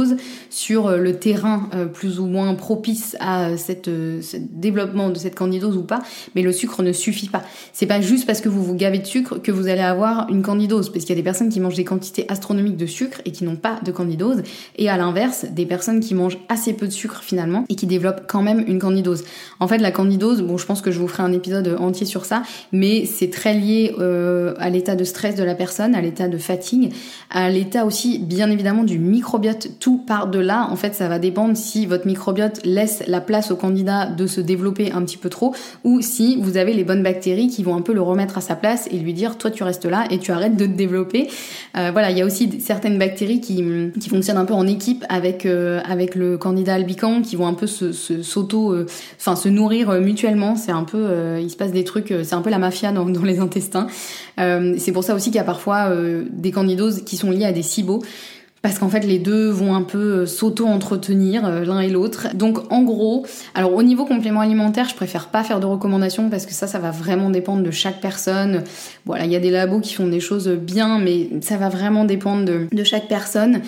[0.51, 5.83] sur le terrain plus ou moins propice à cette, ce développement de cette candidose ou
[5.83, 6.01] pas,
[6.35, 7.43] mais le sucre ne suffit pas.
[7.73, 10.43] C'est pas juste parce que vous vous gavez de sucre que vous allez avoir une
[10.43, 13.33] candidose, parce qu'il y a des personnes qui mangent des quantités astronomiques de sucre et
[13.33, 14.43] qui n'ont pas de candidose,
[14.77, 18.23] et à l'inverse, des personnes qui mangent assez peu de sucre finalement et qui développent
[18.27, 19.25] quand même une candidose.
[19.61, 22.25] En fait, la candidose, bon, je pense que je vous ferai un épisode entier sur
[22.25, 26.29] ça, mais c'est très lié euh, à l'état de stress de la personne, à l'état
[26.29, 26.93] de fatigue,
[27.31, 29.78] à l'état aussi, bien évidemment, du microbiote.
[29.81, 30.69] Tout part de là.
[30.71, 34.41] En fait, ça va dépendre si votre microbiote laisse la place au candidat de se
[34.41, 37.83] développer un petit peu trop, ou si vous avez les bonnes bactéries qui vont un
[37.83, 40.33] peu le remettre à sa place et lui dire, toi, tu restes là et tu
[40.33, 41.29] arrêtes de te développer.
[41.77, 43.65] Euh, voilà, il y a aussi certaines bactéries qui,
[44.01, 47.55] qui fonctionnent un peu en équipe avec euh, avec le candidat albican, qui vont un
[47.55, 48.87] peu se s'auto, euh,
[49.19, 50.57] enfin se nourrir mutuellement.
[50.57, 53.23] C'est un peu, il se passe des trucs, c'est un peu la mafia dans, dans
[53.23, 53.87] les intestins.
[54.37, 55.93] c'est pour ça aussi qu'il y a parfois
[56.31, 58.03] des candidoses qui sont liées à des SIBO
[58.63, 62.29] parce qu'en fait les deux vont un peu euh, s'auto-entretenir euh, l'un et l'autre.
[62.35, 66.47] Donc en gros, alors au niveau complément alimentaire, je préfère pas faire de recommandations parce
[66.47, 68.65] que ça, ça va vraiment dépendre de chaque personne.
[69.07, 72.05] Voilà, il y a des labos qui font des choses bien, mais ça va vraiment
[72.05, 73.61] dépendre de, chaque personne.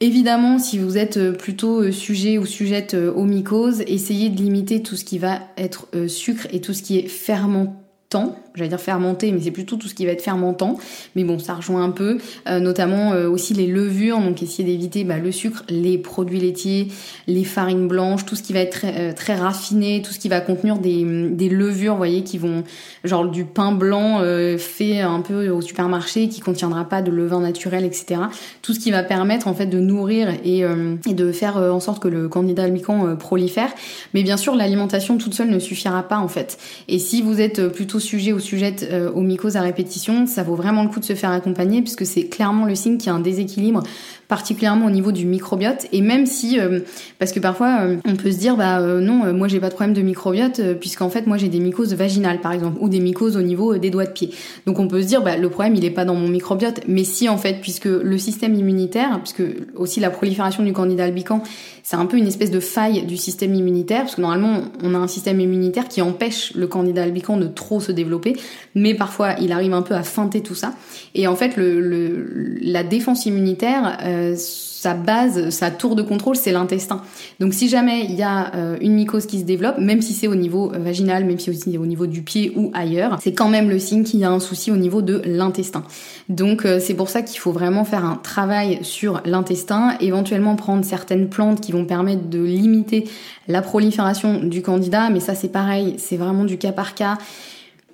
[0.00, 4.96] Évidemment, si vous êtes euh, plutôt sujet ou sujette aux mycoses, essayez de limiter tout
[4.96, 9.40] ce qui va être sucre et tout ce qui est fermentant j'allais dire fermenté, mais
[9.40, 10.78] c'est plutôt tout ce qui va être fermentant.
[11.14, 15.04] Mais bon, ça rejoint un peu, euh, notamment euh, aussi les levures, donc essayer d'éviter
[15.04, 16.88] bah, le sucre, les produits laitiers,
[17.26, 20.28] les farines blanches, tout ce qui va être très, euh, très raffiné, tout ce qui
[20.28, 22.64] va contenir des, des, levures, vous voyez, qui vont,
[23.04, 24.20] genre du pain blanc
[24.58, 28.20] fait un peu au supermarché, qui contiendra pas de levain naturel, etc.
[28.62, 32.02] Tout ce qui va permettre en fait de nourrir et, et de faire en sorte
[32.02, 33.70] que le candidat albican prolifère.
[34.14, 36.58] Mais bien sûr, l'alimentation toute seule ne suffira pas en fait.
[36.88, 40.54] Et si vous êtes plutôt sujet au sujette euh, aux mycoses à répétition, ça vaut
[40.54, 43.14] vraiment le coup de se faire accompagner puisque c'est clairement le signe qu'il y a
[43.14, 43.82] un déséquilibre
[44.30, 45.86] particulièrement au niveau du microbiote.
[45.92, 46.80] Et même si euh,
[47.18, 49.94] parce que parfois euh, on peut se dire bah non moi j'ai pas de problème
[49.94, 53.42] de microbiote puisqu'en fait moi j'ai des mycoses vaginales par exemple ou des mycoses au
[53.42, 54.30] niveau des doigts de pied.
[54.64, 56.80] Donc on peut se dire bah le problème il est pas dans mon microbiote.
[56.88, 59.42] Mais si en fait puisque le système immunitaire puisque
[59.74, 61.42] aussi la prolifération du candidat albican
[61.82, 64.98] c'est un peu une espèce de faille du système immunitaire parce que normalement on a
[64.98, 68.36] un système immunitaire qui empêche le candidat albican de trop se développer
[68.74, 70.74] mais parfois il arrive un peu à feinter tout ça.
[71.14, 76.52] Et en fait, le, la défense immunitaire, euh, sa base, sa tour de contrôle, c'est
[76.52, 77.02] l'intestin.
[77.38, 80.26] Donc si jamais il y a euh, une mycose qui se développe, même si c'est
[80.26, 83.48] au niveau euh, vaginal, même si aussi au niveau du pied ou ailleurs, c'est quand
[83.48, 85.84] même le signe qu'il y a un souci au niveau de l'intestin.
[86.28, 91.28] Donc c'est pour ça qu'il faut vraiment faire un travail sur l'intestin, éventuellement prendre certaines
[91.28, 93.04] plantes qui vont permettre de limiter
[93.48, 97.18] la prolifération du candidat, mais ça c'est pareil, c'est vraiment du cas par cas.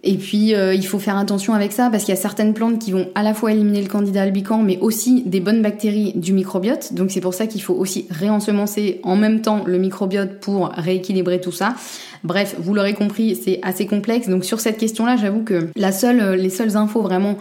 [0.06, 2.78] Et puis euh, il faut faire attention avec ça parce qu'il y a certaines plantes
[2.78, 6.32] qui vont à la fois éliminer le candidat albican mais aussi des bonnes bactéries du
[6.32, 6.94] microbiote.
[6.94, 11.40] Donc c'est pour ça qu'il faut aussi réensemencer en même temps le microbiote pour rééquilibrer
[11.40, 11.74] tout ça.
[12.22, 14.28] Bref, vous l'aurez compris, c'est assez complexe.
[14.28, 17.36] Donc sur cette question-là, j'avoue que la seule, les seules infos vraiment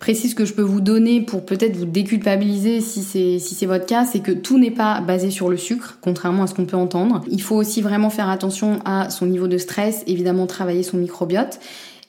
[0.00, 3.86] précises que je peux vous donner pour peut-être vous déculpabiliser si c'est si c'est votre
[3.86, 6.76] cas, c'est que tout n'est pas basé sur le sucre, contrairement à ce qu'on peut
[6.76, 7.22] entendre.
[7.30, 11.58] Il faut aussi vraiment faire attention à son niveau de stress, évidemment travailler son microbiote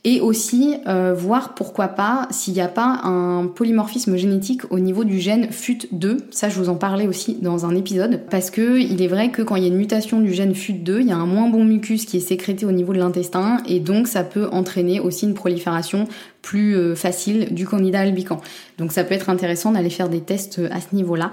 [0.06, 5.04] et aussi euh, voir pourquoi pas s'il n'y a pas un polymorphisme génétique au niveau
[5.04, 6.20] du gène FUT2.
[6.32, 9.42] Ça, je vous en parlais aussi dans un épisode, parce que il est vrai que
[9.42, 11.66] quand il y a une mutation du gène FUT2, il y a un moins bon
[11.66, 15.34] mucus qui est sécrété au niveau de l'intestin, et donc ça peut entraîner aussi une
[15.34, 16.08] prolifération
[16.42, 18.42] plus euh, facile du candidat albican.
[18.78, 21.32] Donc ça peut être intéressant d'aller faire des tests à ce niveau-là.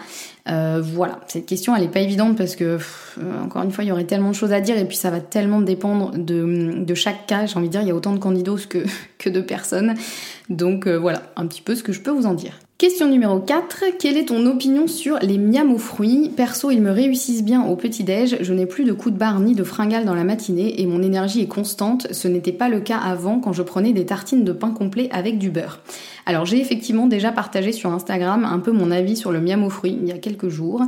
[0.49, 2.79] Euh, voilà, cette question elle est pas évidente parce que
[3.19, 5.11] euh, encore une fois il y aurait tellement de choses à dire et puis ça
[5.11, 7.47] va tellement dépendre de, chaque cas.
[7.47, 9.95] J'ai envie de dire il y a autant de candidats que de personnes.
[10.49, 12.59] Donc voilà, un petit peu ce que je peux vous en dire.
[12.79, 13.85] Question numéro 4.
[13.99, 17.75] Quelle est ton opinion sur les miam aux fruits Perso, ils me réussissent bien au
[17.75, 20.85] petit-déj, je n'ai plus de coups de barre ni de fringales dans la matinée et
[20.85, 22.07] mon énergie est constante.
[22.11, 25.39] Ce n'était pas le cas avant quand je prenais des tartines de pain complet avec
[25.39, 25.81] du beurre.
[26.27, 29.71] Alors j'ai effectivement déjà partagé sur Instagram un peu mon avis sur le miam aux
[29.71, 30.83] fruits il y a quelques jours.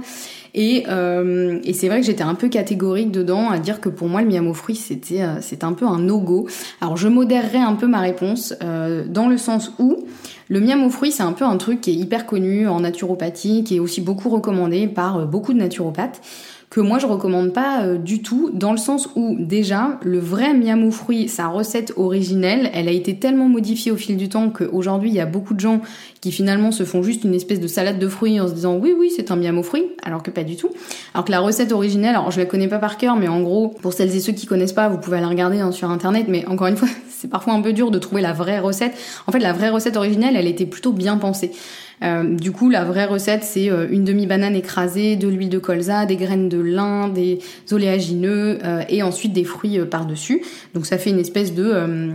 [0.61, 4.09] Et, euh, et c'est vrai que j'étais un peu catégorique dedans à dire que pour
[4.09, 6.49] moi le miam aux fruits c'était euh, c'est un peu un no-go.
[6.81, 10.05] Alors je modérerai un peu ma réponse euh, dans le sens où
[10.51, 13.65] le miam aux fruits, c'est un peu un truc qui est hyper connu en naturopathie,
[13.65, 16.21] qui est aussi beaucoup recommandé par euh, beaucoup de naturopathes
[16.71, 20.53] que moi je recommande pas euh, du tout, dans le sens où déjà le vrai
[20.53, 24.51] miam aux fruits, sa recette originelle, elle a été tellement modifiée au fil du temps
[24.51, 25.81] qu'aujourd'hui il y a beaucoup de gens
[26.21, 28.95] qui finalement se font juste une espèce de salade de fruits en se disant oui
[28.99, 30.69] oui c'est un miam aux fruits, alors que pas du tout.
[31.15, 33.69] Alors que la recette originelle, alors je la connais pas par cœur, mais en gros
[33.69, 36.47] pour celles et ceux qui connaissent pas, vous pouvez la regarder hein, sur internet, mais
[36.47, 38.93] encore une fois c'est parfois un peu dur de trouver la vraie recette.
[39.27, 41.51] En fait la vraie recette originelle, elle était plutôt bien pensée.
[42.01, 46.49] Du coup, la vraie recette, c'est une demi-banane écrasée, de l'huile de colza, des graines
[46.49, 48.59] de lin, des oléagineux
[48.89, 50.43] et ensuite des fruits par-dessus.
[50.75, 52.13] Donc ça fait une espèce de,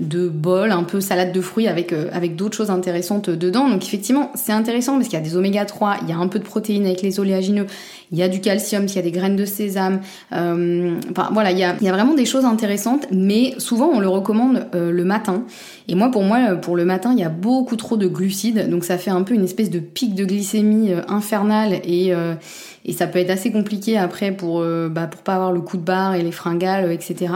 [0.00, 3.68] de bol, un peu salade de fruits avec, avec d'autres choses intéressantes dedans.
[3.68, 6.28] Donc effectivement, c'est intéressant parce qu'il y a des oméga 3, il y a un
[6.28, 7.66] peu de protéines avec les oléagineux,
[8.12, 10.00] il y a du calcium, il y a des graines de sésame.
[10.32, 14.66] Euh, enfin voilà, il y a, vraiment des choses intéressantes, mais souvent on le recommande
[14.74, 15.44] euh, le matin.
[15.88, 18.84] Et moi, pour moi, pour le matin, il y a beaucoup trop de glucides, donc
[18.84, 22.12] ça fait un peu une espèce de pic de glycémie euh, infernale et,
[22.84, 25.82] et ça peut être assez compliqué après pour, bah, pour pas avoir le coup de
[25.82, 27.32] barre et les fringales, etc.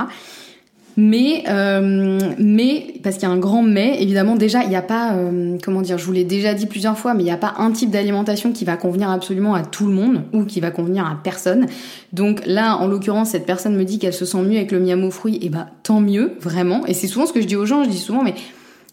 [0.96, 4.82] Mais, euh, mais parce qu'il y a un grand mais, évidemment, déjà, il n'y a
[4.82, 7.36] pas, euh, comment dire, je vous l'ai déjà dit plusieurs fois, mais il n'y a
[7.36, 10.70] pas un type d'alimentation qui va convenir absolument à tout le monde ou qui va
[10.70, 11.66] convenir à personne.
[12.14, 15.04] Donc là, en l'occurrence, cette personne me dit qu'elle se sent mieux avec le miam
[15.04, 16.86] aux fruits, et bah tant mieux, vraiment.
[16.86, 18.34] Et c'est souvent ce que je dis aux gens, je dis souvent, mais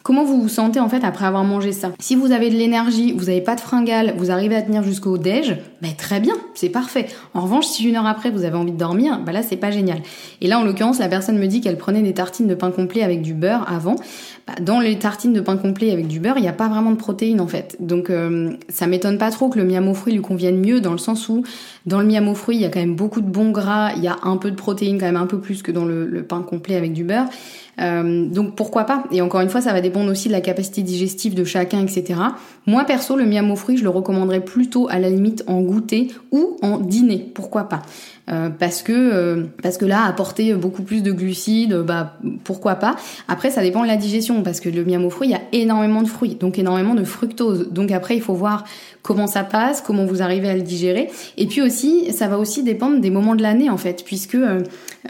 [0.03, 1.93] Comment vous vous sentez en fait après avoir mangé ça?
[1.97, 5.17] Si vous avez de l'énergie, vous n'avez pas de fringales, vous arrivez à tenir jusqu'au
[5.17, 7.07] déj, bah très bien, c'est parfait.
[7.33, 9.71] En revanche, si une heure après vous avez envie de dormir, bah là c'est pas
[9.71, 9.99] génial.
[10.41, 13.01] Et là en l'occurrence, la personne me dit qu'elle prenait des tartines de pain complet
[13.01, 13.95] avec du beurre avant.
[14.45, 16.91] Bah, dans les tartines de pain complet avec du beurre, il n'y a pas vraiment
[16.91, 17.77] de protéines en fait.
[17.79, 20.91] Donc euh, ça m'étonne pas trop que le miam aux fruits lui convienne mieux dans
[20.91, 21.43] le sens où
[21.85, 24.03] dans le miam aux fruits, il y a quand même beaucoup de bons gras, il
[24.03, 26.23] y a un peu de protéines quand même un peu plus que dans le, le
[26.23, 27.27] pain complet avec du beurre.
[27.79, 30.81] Euh, donc pourquoi pas Et encore une fois, ça va dépendre aussi de la capacité
[30.81, 32.19] digestive de chacun, etc.
[32.65, 36.09] Moi perso, le miam aux fruits, je le recommanderais plutôt à la limite en goûter
[36.31, 37.31] ou en dîner.
[37.33, 37.81] Pourquoi pas
[38.29, 42.95] euh, parce que euh, parce que là apporter beaucoup plus de glucides bah pourquoi pas.
[43.27, 45.41] Après ça dépend de la digestion parce que le miam aux fruits il y a
[45.51, 47.67] énormément de fruits donc énormément de fructose.
[47.71, 48.63] Donc après il faut voir
[49.01, 51.09] comment ça passe comment vous arrivez à le digérer.
[51.35, 54.37] Et puis aussi ça va aussi dépendre des moments de l'année en fait puisque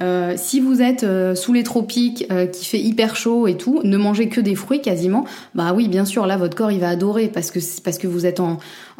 [0.01, 4.27] euh, si vous êtes sous les tropiques qui fait hyper chaud et tout ne mangez
[4.27, 5.23] que des fruits quasiment
[5.53, 8.25] bah oui bien sûr là votre corps il va adorer parce que parce que vous
[8.25, 8.57] êtes en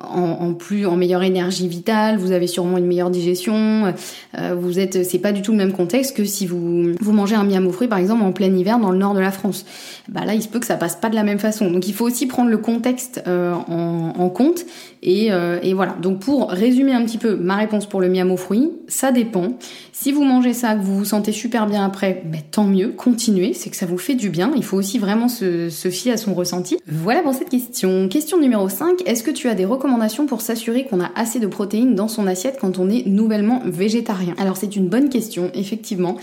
[0.10, 3.94] en, plus en meilleure énergie vitale, vous avez sûrement une meilleure digestion.
[4.38, 7.36] Euh, vous êtes, c'est pas du tout le même contexte que si vous vous mangez
[7.36, 9.66] un miam aux fruits par exemple en plein hiver dans le nord de la France.
[10.10, 11.72] Bah là, il se peut que ça passe pas de la même façon.
[11.72, 14.66] Donc il faut aussi prendre le contexte euh, en, compte
[15.02, 15.96] et, euh, et, voilà.
[16.02, 19.54] Donc pour résumer un petit peu ma réponse pour le miam aux fruits, ça dépend.
[19.92, 23.54] Si vous mangez ça, que vous vous sentez super bien après, ben, tant mieux, continuez,
[23.54, 24.52] c'est que ça vous fait du bien.
[24.56, 26.78] Il faut aussi vraiment se, se fier à son ressenti.
[26.88, 28.10] Voilà pour cette question.
[28.10, 29.93] Question numéro 5, est-ce que tu as des recommandations
[30.28, 34.36] pour s'assurer qu'on a assez de protéines dans son assiette quand on est nouvellement végétarien?
[34.38, 36.18] Alors c'est une bonne question, effectivement.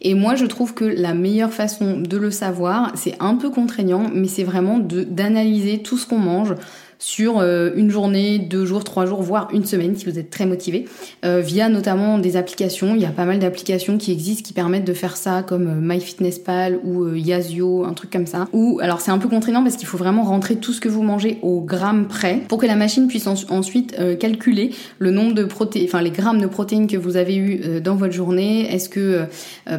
[0.00, 4.10] Et moi je trouve que la meilleure façon de le savoir, c'est un peu contraignant,
[4.12, 6.54] mais c'est vraiment d'analyser tout ce qu'on mange
[6.98, 10.46] sur euh, une journée, deux jours, trois jours, voire une semaine si vous êtes très
[10.46, 10.86] motivé,
[11.24, 12.94] euh, via notamment des applications.
[12.94, 15.80] Il y a pas mal d'applications qui existent qui permettent de faire ça, comme euh,
[15.80, 18.48] MyFitnessPal ou Yazio, un truc comme ça.
[18.52, 21.02] Ou alors c'est un peu contraignant parce qu'il faut vraiment rentrer tout ce que vous
[21.02, 25.86] mangez au gramme près pour que la machine puisse ensuite calculer le nombre de protéines,
[25.86, 28.72] enfin les grammes de protéines que vous avez eu dans votre journée.
[28.72, 29.24] Est-ce que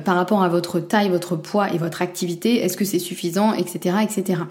[0.06, 3.98] par rapport à votre taille, votre poids et votre activité, est-ce que c'est suffisant, etc.,
[4.04, 4.42] etc.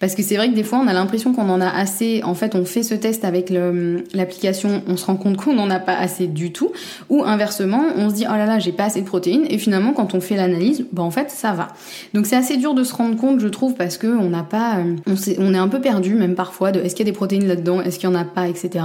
[0.00, 2.34] Parce que c'est vrai que des fois on a l'impression qu'on en a assez en
[2.34, 3.52] fait on fait ce test avec
[4.14, 6.72] l'application, on se rend compte qu'on n'en a pas assez du tout,
[7.08, 9.92] ou inversement, on se dit oh là là j'ai pas assez de protéines, et finalement
[9.92, 11.68] quand on fait l'analyse, bah en fait ça va.
[12.14, 14.78] Donc c'est assez dur de se rendre compte, je trouve, parce que on n'a pas,
[14.78, 14.96] euh,
[15.38, 17.80] on, est un peu perdu même parfois de est-ce qu'il y a des protéines là-dedans,
[17.80, 18.84] est-ce qu'il y en a pas, etc.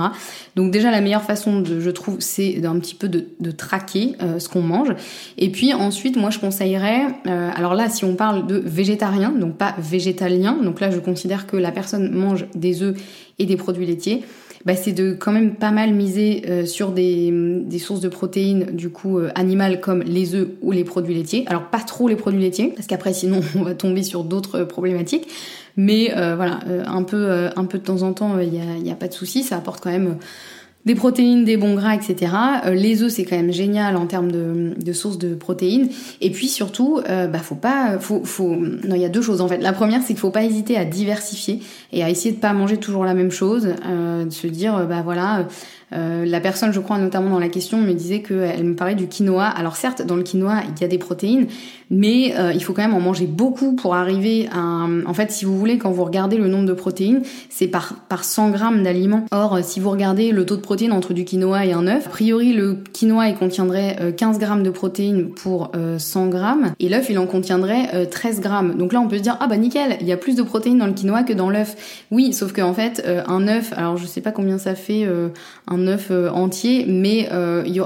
[0.56, 4.16] Donc déjà la meilleure façon de, je trouve, c'est d'un petit peu de, de traquer
[4.22, 4.90] euh, ce qu'on mange.
[5.38, 9.56] Et puis ensuite, moi je conseillerais, euh, alors là si on parle de végétarien, donc
[9.56, 12.96] pas végétalien, donc là je considère que la personne mange des œufs
[13.42, 14.24] et des produits laitiers,
[14.66, 17.34] bah, c'est de quand même pas mal miser euh, sur des,
[17.80, 21.46] sources de protéines du coup euh, animales comme les œufs ou les produits laitiers.
[21.48, 25.28] Alors pas trop les produits laitiers parce qu'après sinon on va tomber sur d'autres problématiques.
[25.78, 28.92] Mais euh, voilà, un peu un peu de temps en temps, il n'y a, y
[28.92, 30.18] a, pas de souci, ça apporte quand même
[30.86, 32.34] des protéines, des bons gras, etc.
[32.66, 35.90] Euh, les œufs, c'est quand même génial en termes de, de sources de protéines.
[36.22, 39.42] Et puis surtout, euh, bah faut pas, faut, faut, non, il y a deux choses
[39.42, 39.58] en fait.
[39.58, 41.60] La première, c'est qu'il faut pas hésiter à diversifier
[41.92, 45.02] et à essayer de pas manger toujours la même chose, euh, de se dire, bah
[45.04, 45.48] voilà,
[45.94, 49.08] euh, la personne, je crois, notamment dans la question, me disait qu'elle me parlait du
[49.08, 49.46] quinoa.
[49.46, 51.48] Alors certes, dans le quinoa, il y a des protéines,
[51.90, 54.88] mais euh, il faut quand même en manger beaucoup pour arriver à...
[55.06, 58.24] En fait, si vous voulez, quand vous regardez le nombre de protéines, c'est par, par
[58.24, 59.26] 100 grammes d'aliments.
[59.32, 62.10] Or, si vous regardez le taux de protéines entre du quinoa et un œuf, a
[62.10, 67.08] priori, le quinoa, il contiendrait 15 euh, grammes de protéines pour 100 grammes, et l'œuf,
[67.10, 68.76] il en contiendrait 13 grammes.
[68.76, 70.78] Donc là, on peut se dire, ah bah nickel, il y a plus de protéines
[70.78, 72.04] dans le quinoa que dans l'œuf.
[72.12, 75.08] Oui, sauf qu'en fait, un œuf, alors je sais pas combien ça fait,
[75.68, 77.30] un œuf entier, mais
[77.66, 77.82] y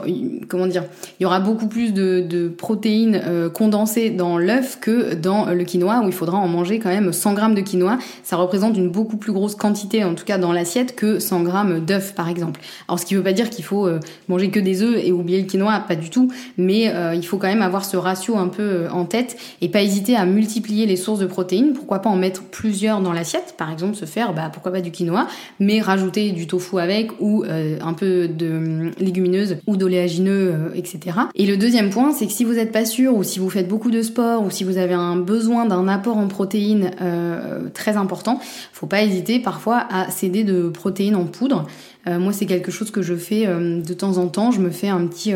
[0.48, 0.84] comment dire,
[1.20, 3.22] il y aura beaucoup plus de, protéines
[3.54, 7.34] condensées dans l'œuf que dans le quinoa où il faudra en manger quand même 100
[7.34, 7.98] grammes de quinoa.
[8.24, 11.80] Ça représente une beaucoup plus grosse quantité, en tout cas dans l'assiette, que 100 grammes
[11.80, 12.62] d'œufs par exemple.
[12.88, 13.90] Alors ce qui veut pas dire qu'il faut
[14.28, 17.48] manger que des œufs et oublier le quinoa, pas du tout, mais il faut quand
[17.48, 21.20] même avoir ce ratio un peu en tête et pas hésiter à multiplier les sources
[21.20, 21.74] de protéines.
[21.74, 24.92] Pourquoi pas en mettre plusieurs dans l'assiette, par exemple se faire, bah, pourquoi pas du
[24.92, 25.28] quinoa,
[25.60, 30.70] mais rajouter du tofu avec ou euh, un peu de hum, légumineuses ou d'oléagineux, euh,
[30.76, 31.18] etc.
[31.36, 33.68] Et le deuxième point, c'est que si vous n'êtes pas sûr ou si vous faites
[33.68, 37.98] beaucoup de sport ou si vous avez un besoin d'un apport en protéines euh, très
[37.98, 38.40] important,
[38.74, 41.68] faut pas hésiter parfois à céder de protéines en poudre.
[42.08, 44.52] moi, c'est quelque chose que je fais de temps en temps.
[44.52, 45.34] Je me fais un petit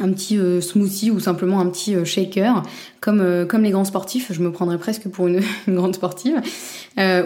[0.00, 2.62] un petit euh, smoothie ou simplement un petit euh, shaker
[3.00, 4.32] comme euh, comme les grands sportifs.
[4.32, 6.40] Je me prendrais presque pour une, grande sportive.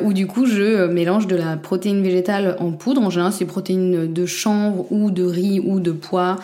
[0.02, 3.02] Où du coup je mélange de la protéine végétale en poudre.
[3.02, 6.36] En général c'est protéines de chanvre ou de riz ou de pois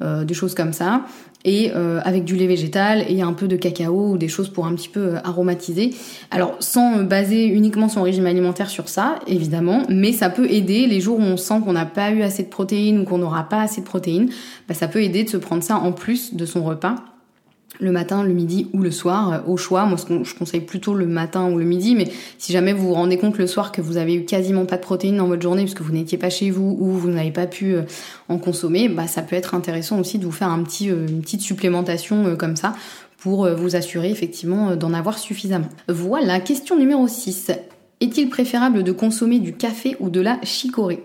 [0.00, 1.02] des choses comme ça
[1.44, 4.66] et euh, avec du lait végétal et un peu de cacao ou des choses pour
[4.66, 5.94] un petit peu euh, aromatiser.
[6.30, 11.00] Alors sans baser uniquement son régime alimentaire sur ça, évidemment, mais ça peut aider les
[11.00, 13.62] jours où on sent qu'on n'a pas eu assez de protéines ou qu'on n'aura pas
[13.62, 14.30] assez de protéines,
[14.68, 16.96] bah, ça peut aider de se prendre ça en plus de son repas
[17.82, 19.84] le matin, le midi ou le soir, euh, au choix.
[19.84, 23.18] Moi, je conseille plutôt le matin ou le midi, mais si jamais vous vous rendez
[23.18, 25.74] compte le soir que vous avez eu quasiment pas de protéines dans votre journée parce
[25.74, 27.82] que vous n'étiez pas chez vous ou vous n'avez pas pu euh,
[28.28, 32.36] en consommer, bah ça peut être intéressant aussi de vous faire euh, une petite supplémentation
[32.36, 32.74] comme ça
[33.18, 35.68] pour vous assurer effectivement d'en avoir suffisamment.
[35.88, 37.52] Voilà, question numéro 6.
[38.00, 41.04] Est-il préférable de consommer du café ou de la chicorée?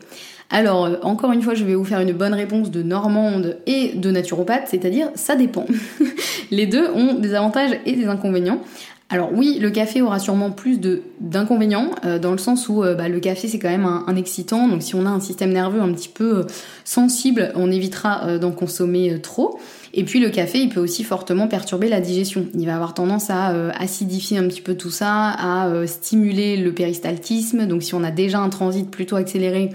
[0.49, 3.93] Alors, euh, encore une fois, je vais vous faire une bonne réponse de normande et
[3.95, 5.65] de naturopathe, c'est-à-dire ça dépend.
[6.51, 8.61] Les deux ont des avantages et des inconvénients.
[9.09, 10.81] Alors oui, le café aura sûrement plus
[11.21, 14.67] d'inconvénients euh, dans le sens où euh, bah, le café c'est quand même un, excitant,
[14.67, 16.45] donc si on a un système nerveux un petit peu
[16.83, 19.59] sensible, on évitera d'en consommer trop.
[19.93, 22.47] Et puis le café, il peut aussi fortement perturber la digestion.
[22.53, 27.65] Il va avoir tendance à acidifier un petit peu tout ça, à stimuler le péristaltisme.
[27.65, 29.71] Donc si on a déjà un transit plutôt accéléré,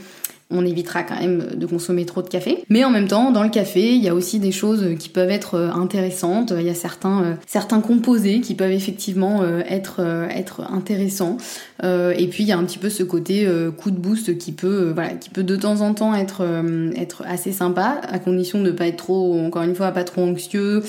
[0.53, 2.65] on évitera quand même de consommer trop de café.
[2.69, 5.31] Mais en même temps, dans le café, il y a aussi des choses qui peuvent
[5.31, 6.53] être euh, intéressantes.
[6.57, 10.01] Il y a certains, euh, certains composés qui peuvent effectivement euh, être,
[10.31, 11.37] être intéressants.
[11.83, 14.93] et puis il y a un petit peu ce côté coup de boost qui peut,
[14.95, 16.47] voilà, qui peut de temps en temps être,
[16.97, 20.23] être assez sympa, à condition de ne pas être trop, encore une fois, pas trop
[20.23, 20.83] anxieux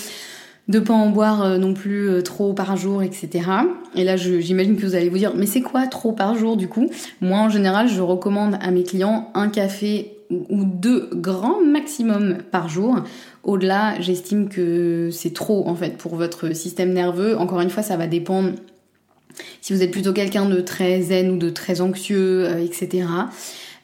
[0.67, 3.49] de pas en boire euh, non plus euh, trop par jour, etc.
[3.95, 6.67] Et là, j'imagine que vous allez vous dire, mais c'est quoi trop par jour du
[6.67, 6.89] coup?
[7.21, 12.69] Moi, en général, je recommande à mes clients un café ou deux grands maximum par
[12.69, 13.03] jour.
[13.43, 17.37] Au-delà, j'estime que c'est trop en fait pour votre système nerveux.
[17.37, 18.51] Encore une fois, ça va dépendre
[19.61, 23.05] si vous êtes plutôt quelqu'un de très zen ou de très anxieux, euh, etc.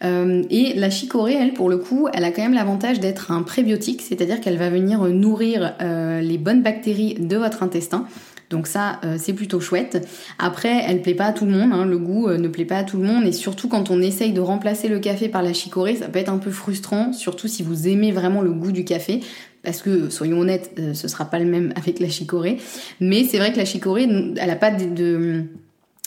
[0.04, 3.44] Euh, et la chicorée, elle, pour le coup, elle a quand même l'avantage d'être un
[3.44, 8.06] prébiotique, c'est-à-dire qu'elle va venir nourrir euh, les bonnes bactéries de votre intestin.
[8.50, 10.08] Donc ça, euh, c'est plutôt chouette.
[10.40, 11.86] Après, elle plaît pas à tout le monde, hein.
[11.86, 14.42] le goût ne plaît pas à tout le monde, et surtout quand on essaye de
[14.42, 17.88] remplacer le café par la chicorée, ça peut être un peu frustrant, surtout si vous
[17.88, 19.20] aimez vraiment le goût du café,
[19.62, 22.58] parce que soyons honnêtes, ce sera pas le même avec la chicorée.
[23.02, 25.44] Mais c'est vrai que la chicorée, elle a pas de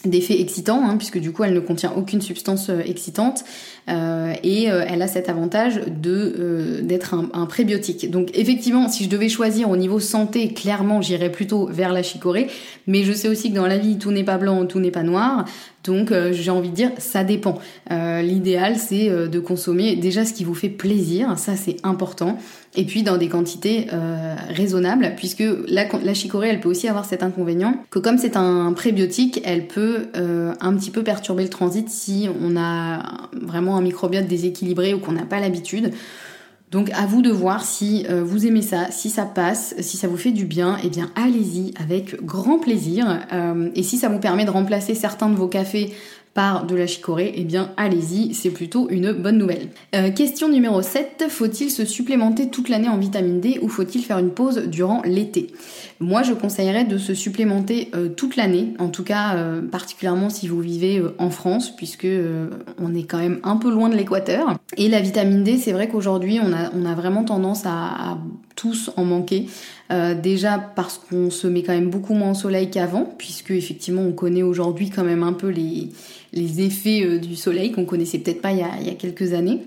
[0.05, 3.44] d'effet excitant, hein, puisque du coup elle ne contient aucune substance euh, excitante
[3.88, 8.11] euh, et euh, elle a cet avantage de d'être un, un, prébiotique.
[8.11, 12.48] Donc effectivement, si je devais choisir au niveau santé, clairement j'irais plutôt vers la chicorée,
[12.86, 15.03] mais je sais aussi que dans la vie tout n'est pas blanc, tout n'est pas
[15.03, 15.44] noir.
[15.84, 17.58] Donc j'ai envie de dire ça dépend.
[17.90, 22.38] L'idéal c'est de consommer déjà ce qui vous fait plaisir, ça c'est important
[22.74, 27.22] et puis dans des quantités euh, raisonnables, puisque la, chicorée, elle peut aussi avoir cet
[27.22, 31.88] inconvénient que comme c'est un prébiotique, elle peut euh, un petit peu perturber le transit
[31.90, 35.92] si on a vraiment un microbiote déséquilibré ou qu'on n'a pas l'habitude.
[36.72, 40.08] Donc à vous de voir si euh, vous aimez ça, si ça passe, si ça
[40.08, 43.20] vous fait du bien, eh bien allez-y avec grand plaisir.
[43.74, 45.92] et si ça vous permet de remplacer certains de vos cafés
[46.34, 49.68] par de la chicorée, eh bien allez-y, c'est plutôt une bonne nouvelle.
[49.94, 54.18] Euh, question numéro 7, faut-il se supplémenter toute l'année en vitamine D ou faut-il faire
[54.18, 55.48] une pause durant l'été?
[56.03, 60.48] Moi je conseillerais de se supplémenter euh, toute l'année, en tout cas euh, particulièrement si
[60.48, 62.07] vous vivez en France, puisque
[62.78, 64.59] on est quand même un peu loin de l'équateur.
[64.76, 68.18] Et la vitamine D, c'est vrai qu'aujourd'hui on a, vraiment tendance à,
[68.55, 69.46] tous en manquer.
[70.22, 74.12] déjà parce qu'on se met quand même beaucoup moins au soleil qu'avant, puisque effectivement on
[74.12, 75.90] connaît aujourd'hui quand même un peu les,
[76.61, 79.61] effets euh, du soleil qu'on connaissait peut-être pas il y a, quelques années.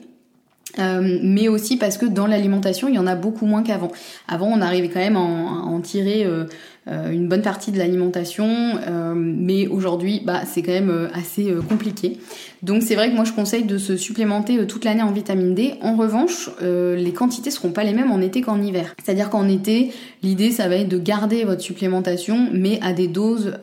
[0.79, 3.91] Euh, mais aussi parce que dans l'alimentation, il y en a beaucoup moins qu'avant.
[4.27, 6.45] Avant, on arrivait quand même à en, tirer euh,
[6.87, 8.79] euh, une bonne partie de l'alimentation,
[9.15, 12.17] mais aujourd'hui, bah, c'est quand même assez compliqué.
[12.63, 15.75] Donc c'est vrai que moi je conseille de se supplémenter toute l'année en vitamine D.
[15.81, 18.95] En revanche, les quantités seront pas les mêmes en été qu'en hiver.
[19.03, 19.91] C'est-à-dire qu'en été,
[20.23, 23.53] l'idée ça va être de garder votre supplémentation, mais à des doses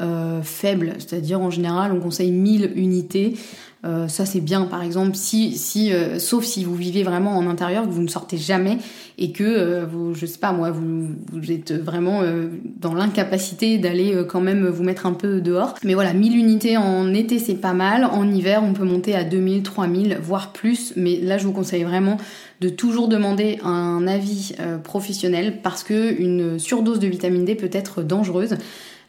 [0.43, 0.95] faibles.
[0.99, 3.35] C'est-à-dire en général, on conseille 1000 unités.
[3.85, 4.67] Euh, ça c'est bien.
[4.67, 8.09] Par exemple si si euh, sauf si vous vivez vraiment en intérieur que vous ne
[8.09, 8.79] sortez jamais
[9.19, 12.23] et que euh, vous je sais pas moi vous, vous êtes vraiment
[12.81, 15.75] dans l'incapacité d'aller quand même vous mettre un peu dehors.
[15.83, 18.05] Mais voilà 1000 unités en été c'est pas mal.
[18.05, 20.93] En hiver on peut monter à 2000 3000 voire plus.
[20.97, 22.19] Mais là je vous conseille vraiment
[22.63, 24.55] de toujours demander un avis
[24.85, 28.57] professionnel parce que une surdose de vitamine D peut être dangereuse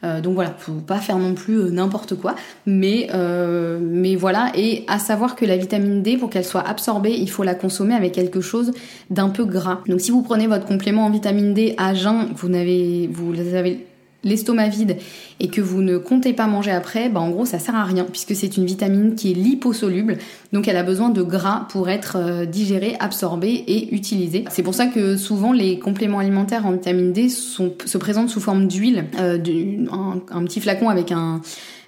[0.04, 2.36] euh, donc voilà, faut pas faire non plus euh, n'importe quoi,
[2.66, 4.51] mais euh, mais voilà.
[4.56, 7.93] Et à savoir que la vitamine D, pour qu'elle soit absorbée, il faut la consommer
[7.95, 8.72] avec quelque chose
[9.10, 9.80] d'un peu gras.
[9.88, 13.86] Donc si vous prenez votre complément en vitamine D à jeun, vous n'avez vous avez
[14.24, 14.97] l'estomac vide
[15.39, 18.05] et que vous ne comptez pas manger après, bah en gros ça sert à rien
[18.05, 20.17] puisque c'est une vitamine qui est liposoluble,
[20.51, 24.45] donc elle a besoin de gras pour être euh, digérée, absorbée et utilisée.
[24.49, 28.67] C'est pour ça que souvent les compléments alimentaires en vitamine D se présentent sous forme
[28.67, 29.38] d'huile, euh,
[29.91, 31.41] un, petit flacon avec un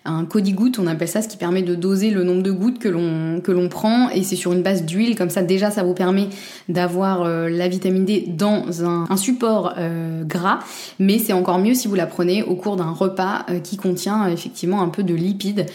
[0.06, 2.88] un codi-goutte, on appelle ça, ce qui permet de doser le nombre de gouttes que
[2.88, 5.94] l'on que l'on prend et c'est sur une base d'huile comme ça déjà ça vous
[5.94, 6.30] permet
[6.70, 10.60] d'avoir euh, la vitamine D dans un, support euh, gras,
[11.00, 14.28] mais c'est encore mieux si vous la prenez au cours d'un repas euh, qui contient
[14.28, 15.66] effectivement un peu de lipides.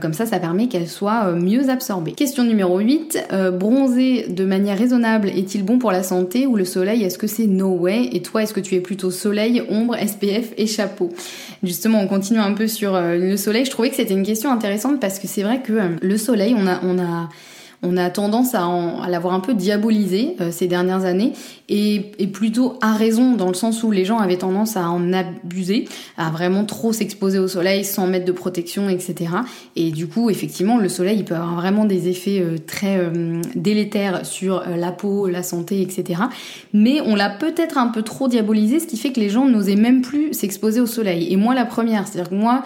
[0.00, 2.12] Comme ça, ça permet qu'elle soit mieux absorbée.
[2.12, 7.02] Question numéro 8, bronzer de manière raisonnable est-il bon pour la santé ou le soleil?
[7.02, 8.10] Est-ce que c'est no way?
[8.12, 11.10] Et toi, est-ce que tu es plutôt soleil, ombre, SPF et chapeau?
[11.62, 13.64] Justement, on continue un peu sur le soleil.
[13.64, 16.54] Je trouvais que c'était une question intéressante parce que c'est vrai que euh, le soleil,
[16.56, 17.28] on a, on a,
[17.82, 18.68] on a tendance à,
[19.08, 21.32] l'avoir un peu diabolisé euh, ces dernières années
[21.68, 25.12] et, et, plutôt à raison dans le sens où les gens avaient tendance à en
[25.12, 25.86] abuser,
[26.18, 29.30] à vraiment trop s'exposer au soleil sans mettre de protection, etc.
[29.76, 33.00] Et du coup, effectivement, le soleil il peut avoir vraiment des effets euh, très
[33.54, 36.22] délétères sur la peau, la santé, etc.
[36.72, 39.76] Mais on l'a peut-être un peu trop diabolisé, ce qui fait que les gens n'osaient
[39.76, 41.32] même plus s'exposer au soleil.
[41.32, 42.62] Et moi, la première, c'est-à-dire que moi,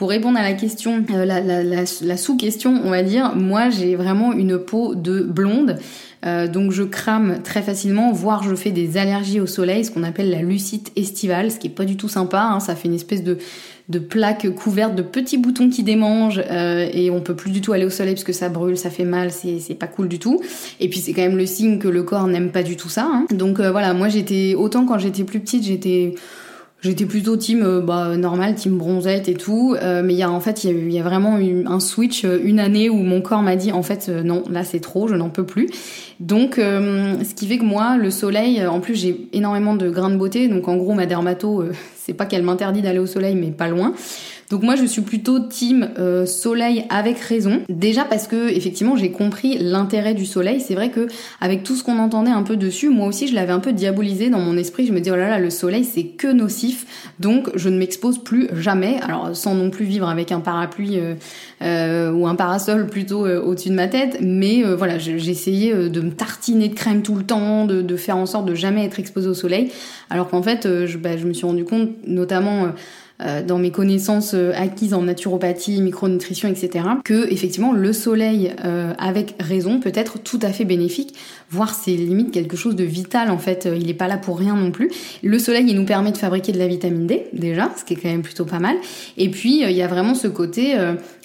[0.00, 4.56] pour répondre à la question, euh, la, sous-question, on va dire, moi j'ai vraiment une
[4.56, 5.76] peau de blonde.
[6.24, 10.02] Euh, donc je crame très facilement, voire je fais des allergies au soleil, ce qu'on
[10.02, 12.40] appelle la lucite estivale, ce qui est pas du tout sympa.
[12.40, 12.60] Hein.
[12.60, 13.36] ça fait une espèce de,
[13.98, 17.84] plaque couverte de petits boutons qui démangent euh, et on peut plus du tout aller
[17.84, 20.40] au soleil parce que ça brûle, ça fait mal, c'est pas cool du tout.
[20.80, 23.04] Et puis c'est quand même le signe que le corps n'aime pas du tout ça.
[23.04, 23.26] Hein.
[23.34, 26.14] Donc voilà, moi j'étais autant quand j'étais plus petite, j'étais
[26.82, 30.30] J'étais plutôt team euh, bah, normal, team bronzette et tout, euh, mais il y a
[30.30, 33.42] en fait il y, a, vraiment eu un switch euh, une année où mon corps
[33.42, 35.68] m'a dit en fait non là c'est trop, je n'en peux plus.
[36.20, 40.16] Donc ce qui fait que moi le soleil, en plus j'ai énormément de grains de
[40.16, 41.64] beauté, donc en gros ma dermato
[41.96, 43.94] c'est pas qu'elle m'interdit d'aller au soleil mais pas loin.
[44.50, 47.62] Donc moi je suis plutôt team euh, soleil avec raison.
[47.68, 50.60] Déjà parce que effectivement j'ai compris l'intérêt du soleil.
[50.60, 51.06] C'est vrai que
[51.40, 54.28] avec tout ce qu'on entendait un peu dessus, moi aussi je l'avais un peu diabolisé
[54.28, 54.86] dans mon esprit.
[54.86, 58.18] Je me dis oh là là le soleil c'est que nocif, donc je ne m'expose
[58.18, 58.98] plus jamais.
[59.02, 61.14] Alors sans non plus vivre avec un parapluie euh,
[61.62, 66.68] euh, ou un parasol plutôt au-dessus de ma tête, mais voilà j'essayais de me tartiner
[66.68, 69.70] de crème tout le temps, de, faire en sorte de jamais être exposée au soleil.
[70.08, 72.68] Alors qu'en fait je, bah, je me suis rendu compte notamment euh,
[73.42, 79.34] dans mes connaissances euh, acquises en naturopathie, micronutrition, etc., que effectivement le soleil euh, avec
[79.40, 81.14] raison peut être tout à fait bénéfique,
[81.50, 83.68] voire c'est limite quelque chose de vital en fait.
[83.74, 84.90] Il n'est pas là pour rien non plus.
[85.22, 87.96] Le soleil, il nous permet de fabriquer de la vitamine D déjà, ce qui est
[87.96, 88.76] quand même plutôt pas mal.
[89.16, 90.74] Et puis il y a vraiment ce côté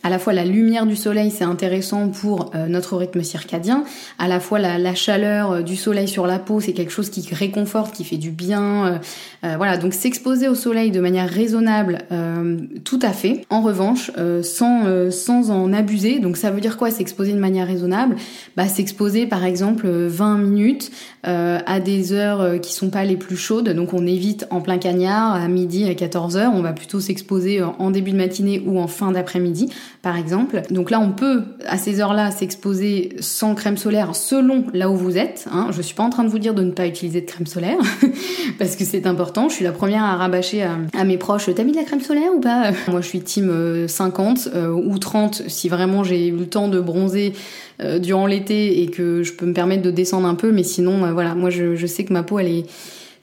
[0.06, 3.84] à la fois la lumière du soleil, c'est intéressant pour notre rythme circadien,
[4.20, 7.28] à la fois la, la chaleur du soleil sur la peau, c'est quelque chose qui
[7.34, 9.00] réconforte, qui fait du bien.
[9.42, 13.46] voilà, donc s'exposer au soleil de manière raisonnable euh, tout à fait.
[13.50, 17.40] En revanche, euh, sans, euh, sans en abuser, donc ça veut dire quoi S'exposer de
[17.40, 18.16] manière raisonnable?
[18.56, 20.92] Bah, S'exposer par exemple 20 minutes
[21.24, 25.34] à des heures qui sont pas les plus chaudes, donc on évite en plein cagnard,
[25.34, 28.86] à midi, à 14 heures, on va plutôt s'exposer en début de matinée ou en
[28.86, 29.72] fin d'après-midi,
[30.06, 30.62] par exemple.
[30.70, 35.18] Donc là, on peut à ces heures-là s'exposer sans crème solaire selon là où vous
[35.18, 35.48] êtes.
[35.52, 35.70] Hein.
[35.72, 37.80] Je suis pas en train de vous dire de ne pas utiliser de crème solaire,
[38.60, 39.50] parce que c'est important.
[39.50, 42.30] Je suis la première à rabâcher à, mes proches, t'as mis de la crème solaire
[42.36, 42.70] ou pas?
[42.88, 46.68] Moi je suis team 50 euh, euh, ou 30 si vraiment j'ai eu le temps
[46.68, 47.34] de bronzer
[47.82, 51.12] euh, durant l'été et que je peux me permettre de descendre un peu, mais sinon
[51.14, 52.66] voilà, moi je, je, sais que ma peau elle est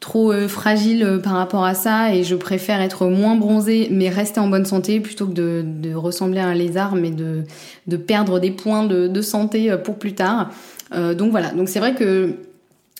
[0.02, 4.48] trop fragile par rapport à ça et je préfère être moins bronzée mais rester en
[4.48, 7.44] bonne santé plutôt que de, ressembler à un lézard mais de,
[7.86, 10.50] de perdre des points de, de santé pour plus tard.
[10.92, 12.34] donc voilà, donc c'est vrai que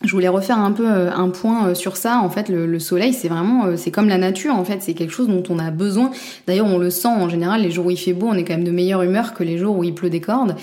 [0.05, 2.21] je voulais refaire un peu un point sur ça.
[2.23, 4.55] En fait, le, soleil, c'est vraiment, c'est comme la nature.
[4.55, 6.11] En fait, c'est quelque chose dont on a besoin.
[6.47, 7.63] D'ailleurs, on le sent en général.
[7.63, 9.59] Les jours où il fait beau, on est quand même de meilleure humeur que les
[9.59, 10.57] jours où il pleut des cordes.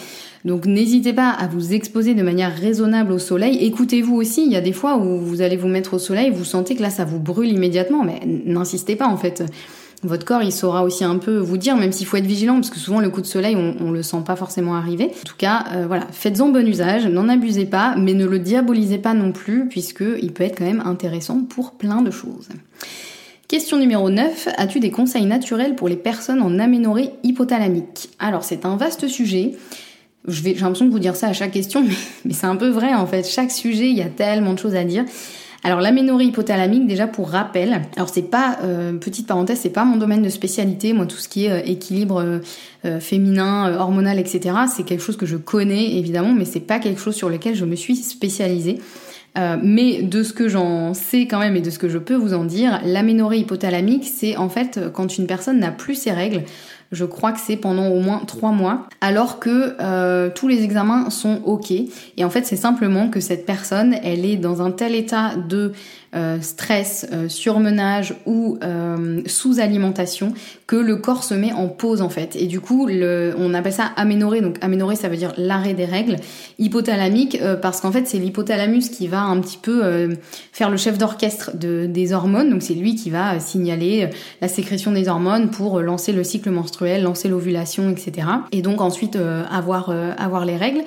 [0.46, 3.58] Donc n'hésitez pas à vous exposer de manière raisonnable au soleil.
[3.62, 6.46] Écoutez-vous aussi, il y a des fois où vous allez vous mettre au soleil, vous
[6.46, 9.44] sentez que là ça vous brûle immédiatement, mais n'insistez pas en fait.
[10.04, 12.70] Votre corps, il saura aussi un peu vous dire, même s'il faut être vigilant, parce
[12.70, 15.06] que souvent le coup de soleil, on, le sent pas forcément arriver.
[15.06, 18.98] En tout cas, euh, voilà, faites-en bon usage, n'en abusez pas, mais ne le diabolisez
[18.98, 22.48] pas non plus, puisque il peut être quand même intéressant pour plein de choses.
[23.50, 24.48] Question numéro 9.
[24.58, 28.10] As-tu des conseils naturels pour les personnes en aménorrhée hypothalamique?
[28.20, 29.58] Alors c'est un vaste sujet
[30.28, 31.84] j'ai l'impression de vous dire ça à chaque question,
[32.26, 33.28] mais, c'est un peu vrai en fait.
[33.28, 35.06] Chaque sujet, il y a tellement de choses à dire.
[35.64, 39.98] Alors l'aménorrhée hypothalamique, déjà pour rappel, alors c'est pas, euh, petite parenthèse, c'est pas mon
[39.98, 42.40] domaine de spécialité, moi tout ce qui est euh, équilibre
[42.86, 47.02] euh, féminin, hormonal, etc., c'est quelque chose que je connais évidemment, mais c'est pas quelque
[47.02, 48.80] chose sur lequel je me suis spécialisée.
[49.62, 52.34] mais de ce que j'en sais quand même et de ce que je peux vous
[52.34, 56.44] en dire, l'aménorrhée hypothalamique, c'est en fait quand une personne n'a plus ses règles,
[56.92, 61.10] je crois que c'est pendant au moins trois mois, alors que euh, tous les examens
[61.10, 61.72] sont ok.
[61.72, 65.74] Et en fait, c'est simplement que cette personne, elle est dans un tel état de
[66.16, 70.34] euh, stress, euh, surmenage ou euh, sous-alimentation
[70.66, 72.36] que le corps se met en pause en fait.
[72.36, 74.42] Et du coup, le, on appelle ça aménorrhée.
[74.42, 76.16] Donc aménorrhée, ça veut dire l'arrêt des règles.
[76.58, 80.10] Hypothalamique, parce qu'en fait, c'est l'hypothalamus qui va un petit peu
[80.52, 82.50] faire le chef d'orchestre de, des hormones.
[82.50, 84.10] Donc c'est lui qui va signaler
[84.42, 88.28] la sécrétion des hormones pour lancer le cycle menstruel, lancer l'ovulation, etc.
[88.52, 89.18] Et donc ensuite
[89.52, 90.82] avoir avoir les règles.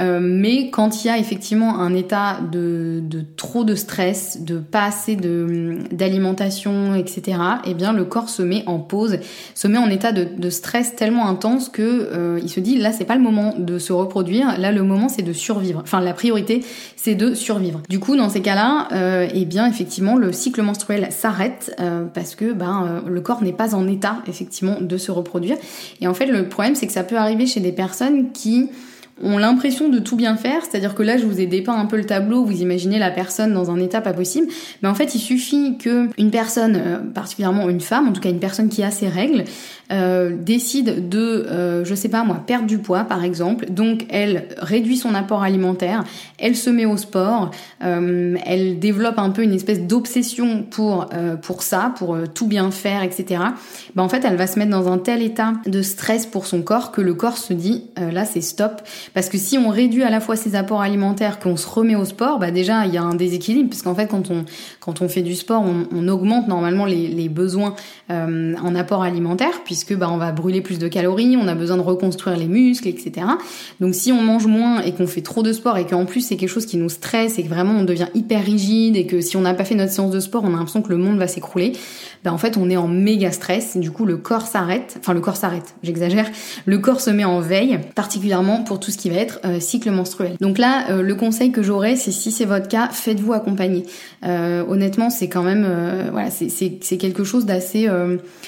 [0.00, 3.02] Euh, mais quand il y a effectivement un état de,
[3.36, 8.78] trop de stress, de pas assez d'alimentation, etc., eh bien le corps se met en
[8.78, 9.18] pause,
[9.54, 12.92] se met en état de, de stress tellement intense que euh, il se dit là
[12.92, 15.80] c'est pas le moment de se reproduire, là le moment c'est de survivre.
[15.82, 16.64] Enfin la priorité
[16.96, 17.82] c'est de survivre.
[17.88, 22.34] Du coup dans ces cas-là, euh, eh bien effectivement le cycle menstruel s'arrête euh, parce
[22.34, 25.56] que ben le corps n'est pas en état effectivement de se reproduire.
[26.00, 28.70] Et en fait le problème c'est que ça peut arriver chez des personnes qui
[29.22, 31.96] ont l'impression de tout bien faire, c'est-à-dire que là je vous ai dépeint un peu
[31.96, 34.48] le tableau, vous imaginez la personne dans un état pas possible,
[34.82, 38.30] mais en fait il suffit que une personne, euh, particulièrement une femme, en tout cas
[38.30, 39.44] une personne qui a ses règles,
[39.92, 44.46] euh, décide de, euh, je sais pas moi, perdre du poids par exemple, donc elle
[44.58, 46.04] réduit son apport alimentaire,
[46.38, 47.50] elle se met au sport,
[47.82, 51.08] euh, elle développe un peu une espèce d'obsession pour
[51.42, 53.42] pour ça, pour tout bien faire, etc.
[53.96, 56.62] Ben en fait elle va se mettre dans un tel état de stress pour son
[56.62, 58.82] corps que le corps se dit là c'est stop,
[59.14, 62.04] parce que si on réduit à la fois ses apports alimentaires qu'on se remet au
[62.04, 64.44] sport, bah déjà il y a un déséquilibre, parce qu'en fait quand on
[64.80, 67.74] quand on fait du sport, on, augmente normalement les, besoins
[68.08, 71.82] en apport alimentaire, puisque bah, on va brûler plus de calories, on a besoin de
[71.82, 73.26] reconstruire les muscles, etc.
[73.80, 76.36] Donc si on mange moins et qu'on fait trop de sport et qu'en plus c'est
[76.36, 79.36] quelque chose qui nous stresse et que vraiment on devient hyper rigide et que si
[79.36, 81.28] on n'a pas fait notre séance de sport, on a l'impression que le monde va
[81.28, 81.72] s'écrouler,
[82.24, 83.76] bah en fait on est en méga stress.
[83.76, 86.28] Du coup le corps s'arrête, enfin le corps s'arrête, j'exagère.
[86.66, 89.90] Le corps se met en veille, particulièrement pour tout ce qui va être euh, cycle
[89.90, 90.36] menstruel.
[90.40, 93.84] Donc là euh, le conseil que j'aurais, c'est si c'est votre cas, faites-vous accompagner.
[94.26, 95.66] Euh, honnêtement c'est quand même
[96.12, 97.88] voilà c'est quelque chose d'assez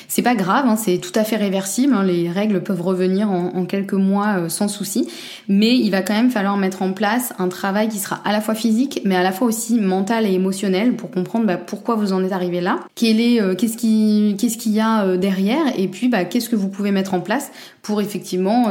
[0.09, 1.95] c'est pas grave, hein, c'est tout à fait réversible.
[1.95, 5.09] Hein, les règles peuvent revenir en, quelques mois sans souci,
[5.49, 8.41] mais il va quand même falloir mettre en place un travail qui sera à la
[8.41, 12.13] fois physique, mais à la fois aussi mental et émotionnel pour comprendre bah, pourquoi vous
[12.13, 16.51] en êtes arrivé là, qu'est-ce qui, qu'est-ce qu'il y a derrière, et puis bah, qu'est-ce
[16.51, 17.51] que vous pouvez mettre en place
[17.81, 18.67] pour effectivement,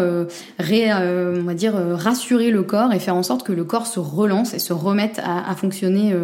[0.60, 4.00] ré, on va dire, rassurer le corps et faire en sorte que le corps se
[4.00, 6.16] relance et se remette à, fonctionner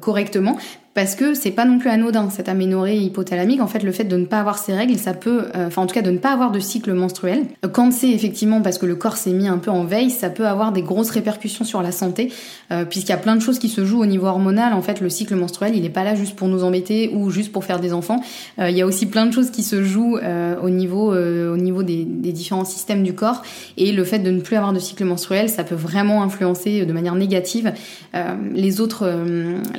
[0.00, 0.56] correctement
[0.94, 3.60] parce que c'est pas non plus anodin cette aménorrhée hypothalamique.
[3.60, 5.86] En fait, le fait de ne pas avoir ses règles, ça peut, euh, enfin en
[5.86, 7.46] tout cas de ne pas avoir de cycle menstruel.
[7.72, 10.46] Quand c'est effectivement parce que le corps s'est mis un peu en veille, ça peut
[10.46, 12.32] avoir des grosses répercussions sur la santé,
[12.72, 14.72] euh, puisqu'il y a plein de choses qui se jouent au niveau hormonal.
[14.72, 17.52] En fait, le cycle menstruel, il est pas là juste pour nous embêter ou juste
[17.52, 18.20] pour faire des enfants.
[18.58, 20.18] Euh, il y a aussi plein de choses qui se jouent
[20.62, 23.42] au niveau, au niveau des, des, différents systèmes du corps.
[23.76, 26.92] Et le fait de ne plus avoir de cycle menstruel, ça peut vraiment influencer de
[26.92, 27.72] manière négative
[28.54, 29.08] les autres,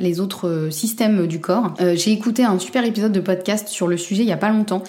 [0.00, 1.74] les autres systèmes du corps.
[1.80, 4.50] Euh, j'ai écouté un super épisode de podcast sur le sujet il y a pas
[4.50, 4.82] longtemps.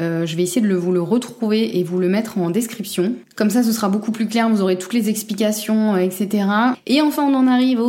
[0.00, 3.14] Euh, je vais essayer de vous le retrouver et vous le mettre en description.
[3.36, 6.46] Comme ça, ce sera beaucoup plus clair, vous aurez toutes les explications, euh, etc.
[6.86, 7.80] Et enfin, on en arrive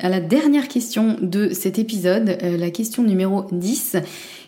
[0.00, 3.96] à la dernière question de cet épisode, la question numéro 10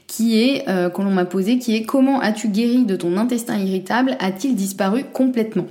[0.07, 4.17] qui est, qu'on m'a posée, qui est comment as-tu guéri de ton intestin irritable?
[4.19, 5.67] A-t-il disparu complètement?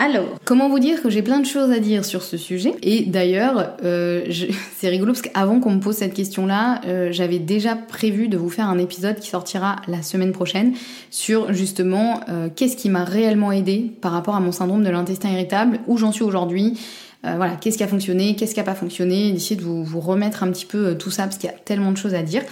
[0.00, 2.72] Alors, comment vous dire que j'ai plein de choses à dire sur ce sujet?
[2.82, 4.24] Et d'ailleurs, euh,
[4.78, 8.48] c'est rigolo parce qu'avant qu'on me pose cette question-là, euh, j'avais déjà prévu de vous
[8.48, 10.74] faire un épisode qui sortira la semaine prochaine
[11.10, 15.30] sur justement euh, qu'est-ce qui m'a réellement aidé par rapport à mon syndrome de l'intestin
[15.30, 16.78] irritable, où j'en suis aujourd'hui,
[17.24, 20.44] voilà, qu'est-ce qui a fonctionné, qu'est-ce qui a pas fonctionné, d'essayer de vous, vous, remettre
[20.44, 22.42] un petit peu tout ça parce qu'il y a tellement de choses à dire.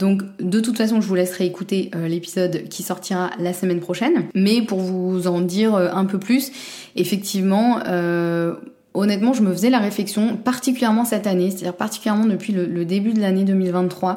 [0.00, 4.24] Donc de toute façon, je vous laisserai écouter l'épisode qui sortira la semaine prochaine.
[4.34, 6.50] Mais pour vous en dire un peu plus,
[6.96, 7.78] effectivement,
[8.94, 13.20] honnêtement, je me faisais la réflexion, particulièrement cette année, c'est-à-dire particulièrement depuis le, début de
[13.20, 14.16] l'année 2023.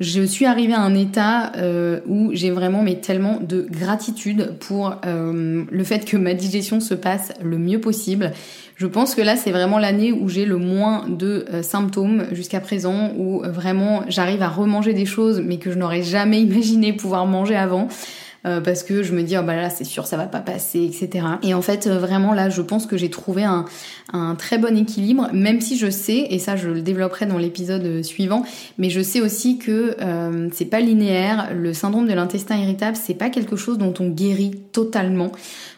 [0.00, 4.94] Je suis arrivée à un état euh, où j'ai vraiment mais tellement de gratitude pour
[5.04, 8.32] euh, le fait que ma digestion se passe le mieux possible.
[8.80, 12.60] Je pense que là c'est vraiment l'année où j'ai le moins de euh, symptômes jusqu'à
[12.60, 17.26] présent, où vraiment j'arrive à remanger des choses mais que je n'aurais jamais imaginé pouvoir
[17.26, 17.88] manger avant.
[18.46, 20.82] Euh, parce que je me dis oh bah là c'est sûr ça va pas passer
[20.82, 23.66] etc et en fait euh, vraiment là je pense que j'ai trouvé un,
[24.38, 28.02] très bon équilibre même si je sais et ça je le développerai dans l'épisode euh,
[28.02, 28.42] suivant
[28.78, 33.12] mais je sais aussi que euh, c'est pas linéaire le syndrome de l'intestin irritable c'est
[33.12, 35.32] pas quelque chose dont on guérit totalement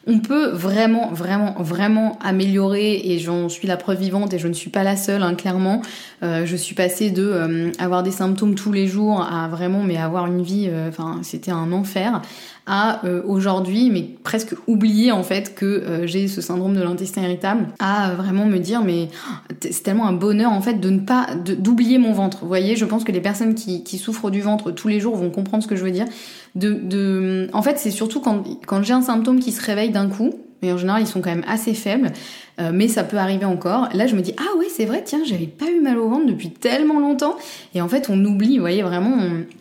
[0.07, 4.53] on peut vraiment, vraiment, vraiment améliorer et j'en suis la preuve vivante et je ne
[4.53, 5.83] suis pas la seule, hein, clairement.
[6.23, 10.27] Euh, je suis passée de avoir des symptômes tous les jours à vraiment, mais avoir
[10.27, 12.21] une vie, enfin, c'était un enfer
[12.67, 17.23] à euh, aujourd'hui, mais presque oublier en fait que euh, j'ai ce syndrome de l'intestin
[17.23, 20.91] irritable, à euh, vraiment me dire mais oh, c'est tellement un bonheur en fait de
[20.91, 22.39] ne pas d'oublier mon ventre.
[22.43, 25.17] Vous voyez, je pense que les personnes qui, qui, souffrent du ventre tous les jours
[25.17, 26.07] vont comprendre ce que je veux dire.
[26.55, 27.49] De, de...
[27.53, 30.33] En fait, c'est surtout quand, quand j'ai un symptôme qui se réveille d'un coup,
[30.63, 32.13] mais en général ils sont quand même assez faibles.
[32.61, 33.89] Euh, mais ça peut arriver encore.
[33.95, 36.27] Là, je me dis ah ouais, c'est vrai, tiens, j'avais pas eu mal au ventre
[36.27, 37.37] depuis tellement longtemps.
[37.75, 39.17] Et en fait, on oublie, vous voyez, vraiment.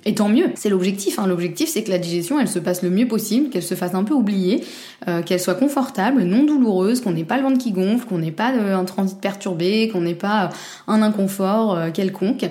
[0.06, 1.18] Et tant mieux, c'est l'objectif.
[1.18, 1.28] Hein.
[1.28, 4.04] L'objectif, c'est que la digestion, elle se passe le mieux possible, qu'elle se fasse un
[4.04, 4.64] peu oublier,
[5.08, 8.32] euh, qu'elle soit confortable, non douloureuse, qu'on n'ait pas le ventre qui gonfle, qu'on n'ait
[8.32, 10.50] pas un transit perturbé, qu'on n'ait pas
[10.88, 12.46] un inconfort euh, quelconque.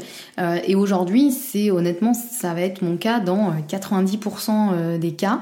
[0.66, 5.40] et aujourd'hui, c'est honnêtement, ça va être mon cas dans 90% des cas.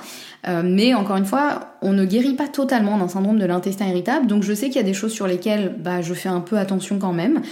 [0.64, 4.42] mais encore une fois, on ne guérit pas totalement d'un syndrome de l'intestin irritable, donc
[4.42, 6.98] je sais qu'il y a des choses sur lesquelles bah, je fais un peu attention
[6.98, 7.42] quand même.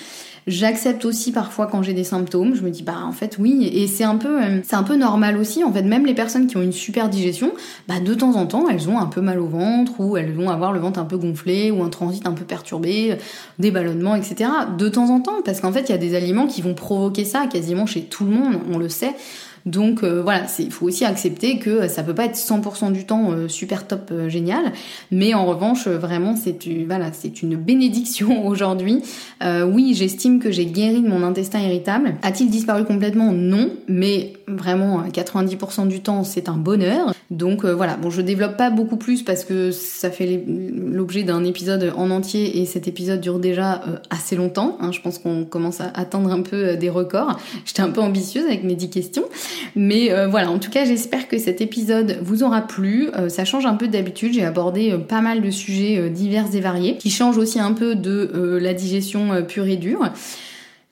[0.47, 3.89] J'accepte aussi parfois quand j'ai des symptômes, je me dis bah en fait oui et
[3.89, 6.57] c'est un peu euh, c'est un peu normal aussi en fait même les personnes qui
[6.57, 7.51] ont une super digestion,
[7.89, 10.49] bah de temps en temps elles ont un peu mal au ventre ou elles vont
[10.49, 13.19] avoir le ventre un peu gonflé ou un transit un peu perturbé,
[13.59, 14.49] des ballonnements etc.
[14.79, 17.25] De temps en temps parce qu'en fait il y a des aliments qui vont provoquer
[17.25, 19.17] ça quasiment chez tout le monde, on le sait.
[19.67, 23.33] Donc euh, voilà, il faut aussi accepter que ça peut pas être 100% du temps
[23.33, 24.73] euh, super top euh, génial,
[25.11, 26.57] mais en revanche vraiment c'est
[26.87, 29.03] voilà c'est une bénédiction aujourd'hui.
[29.43, 32.15] oui, j'estime que j'ai guéri de mon intestin irritable.
[32.23, 33.33] A-t-il disparu complètement?
[33.33, 37.15] Non, mais vraiment 90% du temps c'est un bonheur.
[37.31, 41.93] Donc voilà, bon je développe pas beaucoup plus parce que ça fait l'objet d'un épisode
[41.97, 44.77] en entier et cet épisode dure déjà assez longtemps.
[44.81, 44.93] Hein.
[44.93, 47.39] je pense qu'on commence à atteindre un peu des records.
[47.65, 49.25] J'étais un peu ambitieuse avec mes 10 questions.
[49.75, 53.11] Mais euh, voilà, en tout cas, j'espère que cet épisode vous aura plu.
[53.17, 54.33] Euh, ça change un peu d'habitude.
[54.33, 57.95] J'ai abordé euh, pas mal de sujets divers et variés, qui changent aussi un peu
[57.95, 60.11] de la digestion pure et dure.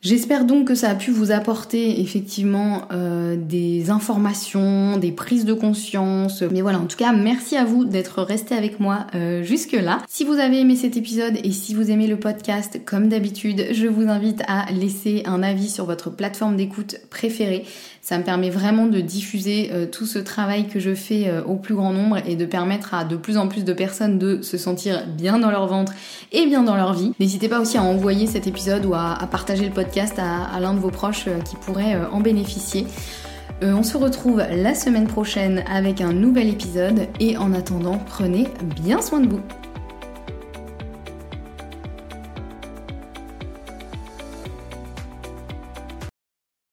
[0.05, 5.53] J'espère donc que ça a pu vous apporter effectivement euh, des informations, des prises de
[5.53, 6.43] conscience.
[6.43, 10.03] Mais voilà, en tout cas, merci à vous d'être resté avec moi euh, jusque-là.
[10.07, 13.87] Si vous avez aimé cet épisode et si vous aimez le podcast, comme d'habitude, je
[13.87, 17.65] vous invite à laisser un avis sur votre plateforme d'écoute préférée.
[18.05, 21.73] Ça me permet vraiment de diffuser euh, tout ce travail que je fais au plus
[21.73, 25.05] grand nombre et de permettre à de plus en plus de personnes de se sentir
[25.07, 25.93] bien dans leur ventre
[26.31, 27.13] et bien dans leur vie.
[27.19, 30.79] N'hésitez pas aussi à envoyer cet épisode ou à partager le podcast à, l'un de
[30.79, 32.85] vos proches euh, qui pourrait euh, en bénéficier.
[33.63, 38.47] Euh, on se retrouve la semaine prochaine avec un nouvel épisode et en attendant, prenez
[38.83, 39.41] bien soin de vous.